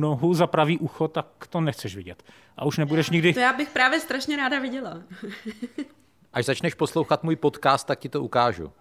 nohu 0.00 0.34
za 0.34 0.46
pravý 0.46 0.78
ucho, 0.78 1.08
tak 1.08 1.26
to 1.50 1.60
nechceš 1.60 1.96
vidět. 1.96 2.22
A 2.56 2.64
už 2.64 2.78
nebudeš 2.78 3.10
nikdy... 3.10 3.34
To 3.34 3.40
já 3.40 3.52
bych 3.52 3.70
právě 3.70 4.00
strašně 4.00 4.36
ráda 4.36 4.58
viděla. 4.58 5.02
Až 6.32 6.44
začneš 6.44 6.74
poslouchat 6.74 7.24
můj 7.24 7.36
podcast, 7.36 7.86
tak 7.86 7.98
ti 7.98 8.08
to 8.08 8.22
ukážu. 8.22 8.72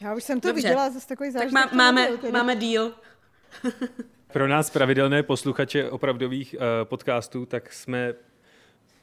Já 0.00 0.14
už 0.14 0.24
jsem 0.24 0.40
to 0.40 0.48
Dobře. 0.48 0.68
viděla, 0.68 0.90
zase 0.90 1.08
takový 1.08 1.32
Tak 1.32 1.42
zážitek. 1.42 1.54
má, 1.54 1.66
to 1.66 1.76
máme, 1.76 2.08
máme 2.32 2.56
deal. 2.56 2.92
Pro 4.32 4.48
nás 4.48 4.70
pravidelné 4.70 5.22
posluchače 5.22 5.90
opravdových 5.90 6.54
uh, 6.54 6.60
podcastů, 6.84 7.46
tak 7.46 7.72
jsme 7.72 8.14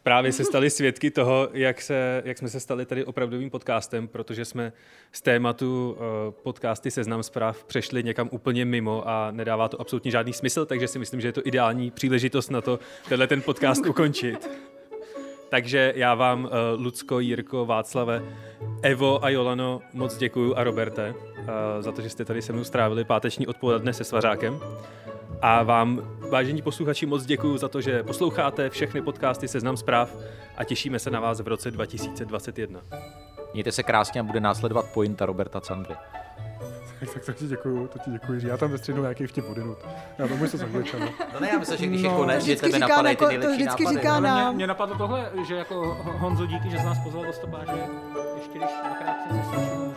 právě 0.03 0.31
se 0.31 0.43
stali 0.43 0.69
svědky 0.69 1.11
toho, 1.11 1.49
jak, 1.53 1.81
se, 1.81 2.21
jak 2.25 2.37
jsme 2.37 2.49
se 2.49 2.59
stali 2.59 2.85
tady 2.85 3.05
opravdovým 3.05 3.49
podcastem, 3.49 4.07
protože 4.07 4.45
jsme 4.45 4.73
z 5.11 5.21
tématu 5.21 5.91
uh, 5.91 6.33
podcasty 6.43 6.91
Seznam 6.91 7.23
zpráv 7.23 7.63
přešli 7.63 8.03
někam 8.03 8.29
úplně 8.31 8.65
mimo 8.65 9.03
a 9.07 9.31
nedává 9.31 9.67
to 9.67 9.81
absolutně 9.81 10.11
žádný 10.11 10.33
smysl, 10.33 10.65
takže 10.65 10.87
si 10.87 10.99
myslím, 10.99 11.21
že 11.21 11.27
je 11.27 11.31
to 11.31 11.47
ideální 11.47 11.91
příležitost 11.91 12.49
na 12.49 12.61
to 12.61 12.79
tenhle 13.09 13.27
ten 13.27 13.41
podcast 13.41 13.85
ukončit. 13.85 14.49
Takže 15.49 15.93
já 15.95 16.15
vám, 16.15 16.43
uh, 16.43 16.51
Lucko, 16.83 17.19
Jirko, 17.19 17.65
Václave, 17.65 18.23
Evo 18.81 19.25
a 19.25 19.29
Jolano 19.29 19.81
moc 19.93 20.17
děkuju 20.17 20.55
a 20.55 20.63
Roberte 20.63 21.13
uh, 21.13 21.45
za 21.79 21.91
to, 21.91 22.01
že 22.01 22.09
jste 22.09 22.25
tady 22.25 22.41
se 22.41 22.53
mnou 22.53 22.63
strávili 22.63 23.03
páteční 23.03 23.47
odpoledne 23.47 23.93
se 23.93 24.03
Svařákem. 24.03 24.59
A 25.41 25.63
vám, 25.63 26.01
vážení 26.29 26.61
posluchači, 26.61 27.05
moc 27.05 27.25
děkuji 27.25 27.57
za 27.57 27.67
to, 27.67 27.81
že 27.81 28.03
posloucháte 28.03 28.69
všechny 28.69 29.01
podcasty 29.01 29.47
Seznam 29.47 29.77
zpráv 29.77 30.15
a 30.57 30.63
těšíme 30.63 30.99
se 30.99 31.09
na 31.09 31.19
vás 31.19 31.39
v 31.41 31.47
roce 31.47 31.71
2021. 31.71 32.79
Mějte 33.53 33.71
se 33.71 33.83
krásně 33.83 34.21
a 34.21 34.23
bude 34.23 34.39
následovat 34.39 34.85
pointa 34.93 35.25
Roberta 35.25 35.61
Candry. 35.61 35.95
Tak, 36.99 37.09
tak 37.13 37.25
to 37.25 37.33
ti 37.33 37.47
děkuju, 37.47 37.87
to 37.87 37.99
ti 37.99 38.11
děkuji. 38.11 38.47
Já 38.47 38.57
tam 38.57 38.71
ve 38.71 38.77
středu 38.77 39.01
nějaký 39.01 39.27
vtip 39.27 39.49
odinut. 39.49 39.77
Já 40.17 40.27
to 40.27 40.35
můžu 40.37 40.57
s. 40.57 40.61
No 41.33 41.39
ne, 41.39 41.49
já 41.53 41.59
myslím, 41.59 41.77
že 41.77 41.87
když 41.87 42.01
No, 42.03 42.09
je 42.09 42.15
konec, 42.15 42.39
to 42.39 42.45
že 42.45 42.51
vždycky 42.55 42.71
tebe 42.71 42.79
napadají 42.79 43.15
ty 43.15 43.23
jako- 43.23 43.25
to 43.33 43.39
nejlepší 43.39 43.55
vždycky 43.63 43.83
nápady. 43.83 43.97
říká 43.99 44.11
Ale 44.11 44.21
mě, 44.21 44.29
nám. 44.29 44.55
mě 44.55 44.67
napadlo 44.67 44.97
tohle, 44.97 45.29
že 45.47 45.55
jako 45.55 45.97
Honzo, 46.03 46.45
díky, 46.45 46.69
že 46.69 46.77
jsi 46.79 46.85
nás 46.85 46.97
pozval 47.03 47.25
do 47.25 47.33
stopáže, 47.33 47.71
ještě 48.35 48.57
když 48.57 48.69
dvakrát 48.85 49.15
se 49.29 49.35
zastačil, 49.37 49.93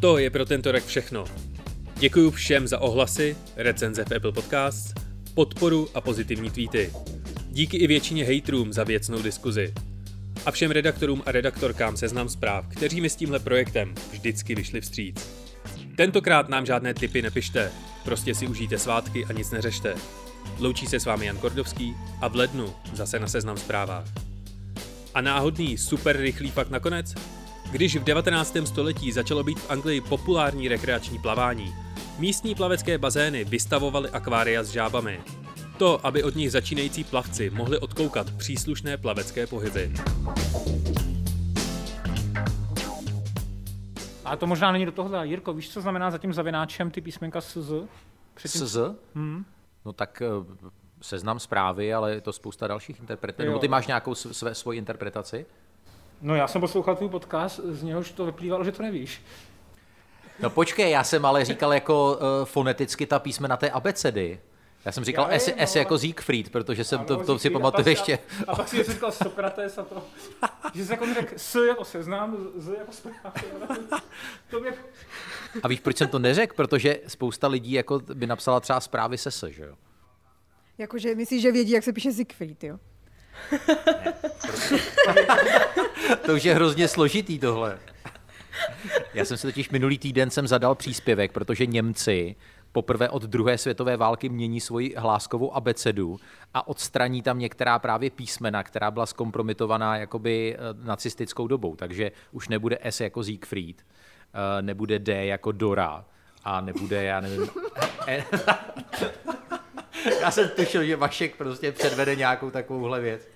to 0.00 0.18
je 0.18 0.30
pro 0.30 0.44
tento 0.44 0.72
rok 0.72 0.84
všechno. 0.84 1.24
Děkuji 1.98 2.30
všem 2.30 2.68
za 2.68 2.78
ohlasy, 2.78 3.36
recenze 3.56 4.04
v 4.04 4.12
Apple 4.16 4.32
Podcasts, 4.32 4.94
podporu 5.34 5.88
a 5.94 6.00
pozitivní 6.00 6.50
tweety. 6.50 6.92
Díky 7.50 7.76
i 7.76 7.86
většině 7.86 8.24
hejtrům 8.24 8.72
za 8.72 8.84
věcnou 8.84 9.22
diskuzi. 9.22 9.74
A 10.46 10.50
všem 10.50 10.70
redaktorům 10.70 11.22
a 11.26 11.32
redaktorkám 11.32 11.96
seznam 11.96 12.28
zpráv, 12.28 12.66
kteří 12.68 13.00
mi 13.00 13.10
s 13.10 13.16
tímhle 13.16 13.38
projektem 13.38 13.94
vždycky 14.12 14.54
vyšli 14.54 14.80
vstříc. 14.80 15.28
Tentokrát 15.96 16.48
nám 16.48 16.66
žádné 16.66 16.94
tipy 16.94 17.22
nepište, 17.22 17.70
prostě 18.04 18.34
si 18.34 18.46
užijte 18.46 18.78
svátky 18.78 19.24
a 19.24 19.32
nic 19.32 19.50
neřešte. 19.50 19.94
Loučí 20.58 20.86
se 20.86 21.00
s 21.00 21.04
vámi 21.04 21.26
Jan 21.26 21.36
Kordovský 21.36 21.94
a 22.20 22.28
v 22.28 22.36
lednu 22.36 22.74
zase 22.92 23.18
na 23.18 23.28
seznam 23.28 23.56
zprávách. 23.56 24.06
A 25.14 25.20
náhodný 25.20 25.78
super 25.78 26.16
rychlý 26.16 26.50
fakt 26.50 26.70
nakonec? 26.70 27.14
Když 27.70 27.96
v 27.96 28.04
19. 28.04 28.56
století 28.64 29.12
začalo 29.12 29.44
být 29.44 29.58
v 29.60 29.70
Anglii 29.70 30.00
populární 30.00 30.68
rekreační 30.68 31.18
plavání, 31.18 31.74
místní 32.18 32.54
plavecké 32.54 32.98
bazény 32.98 33.44
vystavovaly 33.44 34.10
akvária 34.10 34.62
s 34.64 34.68
žábami. 34.70 35.20
To, 35.78 36.06
aby 36.06 36.22
od 36.22 36.34
nich 36.36 36.52
začínající 36.52 37.04
plavci 37.04 37.50
mohli 37.50 37.78
odkoukat 37.78 38.30
příslušné 38.30 38.96
plavecké 38.96 39.46
pohyby. 39.46 39.92
A 44.24 44.36
to 44.36 44.46
možná 44.46 44.72
není 44.72 44.86
do 44.86 44.92
tohohle. 44.92 45.26
Jirko, 45.26 45.52
víš, 45.52 45.70
co 45.70 45.80
znamená 45.80 46.10
za 46.10 46.18
tím 46.18 46.32
zavináčem 46.32 46.90
ty 46.90 47.00
písmenka 47.00 47.40
SZ? 47.40 47.56
Předtím- 48.34 48.66
SZ? 48.68 48.76
No 49.84 49.92
tak 49.92 50.22
eh, 50.22 50.28
seznam 51.02 51.38
zprávy, 51.38 51.94
ale 51.94 52.14
je 52.14 52.20
to 52.20 52.32
spousta 52.32 52.66
dalších 52.66 53.00
interpretů. 53.00 53.42
Jo. 53.42 53.46
Nebo 53.48 53.58
ty 53.58 53.68
máš 53.68 53.86
nějakou 53.86 54.14
své, 54.14 54.54
svoji 54.54 54.78
interpretaci? 54.78 55.46
No 56.20 56.34
já 56.36 56.48
jsem 56.48 56.60
poslouchal 56.60 56.96
tvůj 56.96 57.08
podcast, 57.08 57.60
z 57.64 57.82
něhož 57.82 58.12
to 58.12 58.26
vyplývalo, 58.26 58.64
že 58.64 58.72
to 58.72 58.82
nevíš. 58.82 59.22
No 60.40 60.50
počkej, 60.50 60.90
já 60.90 61.04
jsem 61.04 61.24
ale 61.26 61.44
říkal 61.44 61.74
jako 61.74 62.12
uh, 62.12 62.44
foneticky 62.44 63.06
ta 63.06 63.18
písmena 63.18 63.56
té 63.56 63.70
abecedy. 63.70 64.40
Já 64.84 64.92
jsem 64.92 65.04
říkal 65.04 65.26
Já 65.30 65.38
S, 65.38 65.46
vím, 65.46 65.54
S 65.58 65.74
no. 65.74 65.78
jako 65.78 65.98
Siegfried, 65.98 66.50
protože 66.50 66.84
jsem 66.84 67.04
to, 67.04 67.14
Ano, 67.14 67.24
to 67.24 67.38
si 67.38 67.42
Siegfried, 67.42 67.56
a 67.56 67.58
pamatuju 67.58 67.84
pak- 67.84 67.86
ještě. 67.86 68.18
A, 68.46 68.52
a 68.52 68.56
pak 68.56 68.68
si 68.68 68.82
říkal 68.82 69.12
Sokrates 69.12 69.78
a 69.78 69.82
to, 69.84 70.02
že 70.74 70.84
jsi 70.86 70.92
jako 70.92 71.14
řekl 71.14 71.34
S 71.36 71.54
jako 71.68 71.84
seznám, 71.84 72.36
Z 72.56 72.68
jako 72.78 72.92
zprávy. 72.92 73.40
To 74.50 74.60
mě... 74.60 74.72
A 75.62 75.68
víš, 75.68 75.80
proč 75.80 75.96
jsem 75.96 76.08
to 76.08 76.18
neřekl? 76.18 76.54
Protože 76.56 77.00
spousta 77.06 77.48
lidí 77.48 77.72
jako 77.72 77.98
by 78.14 78.26
napsala 78.26 78.60
třeba 78.60 78.80
zprávy 78.80 79.18
se 79.18 79.30
S, 79.30 79.46
že 79.48 79.62
jo? 79.64 79.74
Jakože 80.78 81.14
myslíš, 81.14 81.42
že 81.42 81.52
vědí, 81.52 81.70
jak 81.72 81.84
se 81.84 81.92
píše 81.92 82.12
Siegfried, 82.12 82.64
jo? 82.64 82.78
To 86.26 86.34
už 86.34 86.44
je 86.44 86.54
hrozně 86.54 86.88
složitý 86.88 87.38
tohle. 87.38 87.78
Já 89.14 89.24
jsem 89.24 89.36
si 89.36 89.46
totiž 89.46 89.70
minulý 89.70 89.98
týden 89.98 90.30
jsem 90.30 90.46
zadal 90.46 90.74
příspěvek, 90.74 91.32
protože 91.32 91.66
Němci 91.66 92.36
poprvé 92.72 93.08
od 93.08 93.22
druhé 93.22 93.58
světové 93.58 93.96
války 93.96 94.28
mění 94.28 94.60
svoji 94.60 94.94
hláskovou 94.96 95.54
abecedu 95.54 96.20
a 96.54 96.68
odstraní 96.68 97.22
tam 97.22 97.38
některá 97.38 97.78
právě 97.78 98.10
písmena, 98.10 98.62
která 98.62 98.90
byla 98.90 99.06
zkompromitovaná 99.06 99.96
jakoby 99.96 100.56
eh, 100.56 100.58
nacistickou 100.82 101.46
dobou. 101.46 101.76
Takže 101.76 102.12
už 102.32 102.48
nebude 102.48 102.78
S 102.82 103.00
jako 103.00 103.24
Siegfried, 103.24 103.82
eh, 103.82 104.62
nebude 104.62 104.98
D 104.98 105.26
jako 105.26 105.52
Dora 105.52 106.04
a 106.44 106.60
nebude, 106.60 107.04
já 107.04 107.20
nevím... 107.20 107.48
E- 108.06 108.24
já 110.20 110.30
jsem 110.30 110.48
tušil, 110.48 110.84
že 110.84 110.96
Vašek 110.96 111.36
prostě 111.36 111.72
předvede 111.72 112.16
nějakou 112.16 112.50
takovouhle 112.50 113.00
věc. 113.00 113.28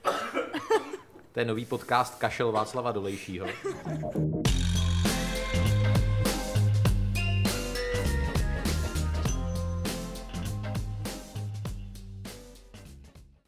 To 1.33 1.41
je 1.41 1.45
nový 1.45 1.65
podcast 1.65 2.19
Kašel 2.19 2.53
Václava 2.53 2.93
Dolejšího. 2.93 3.47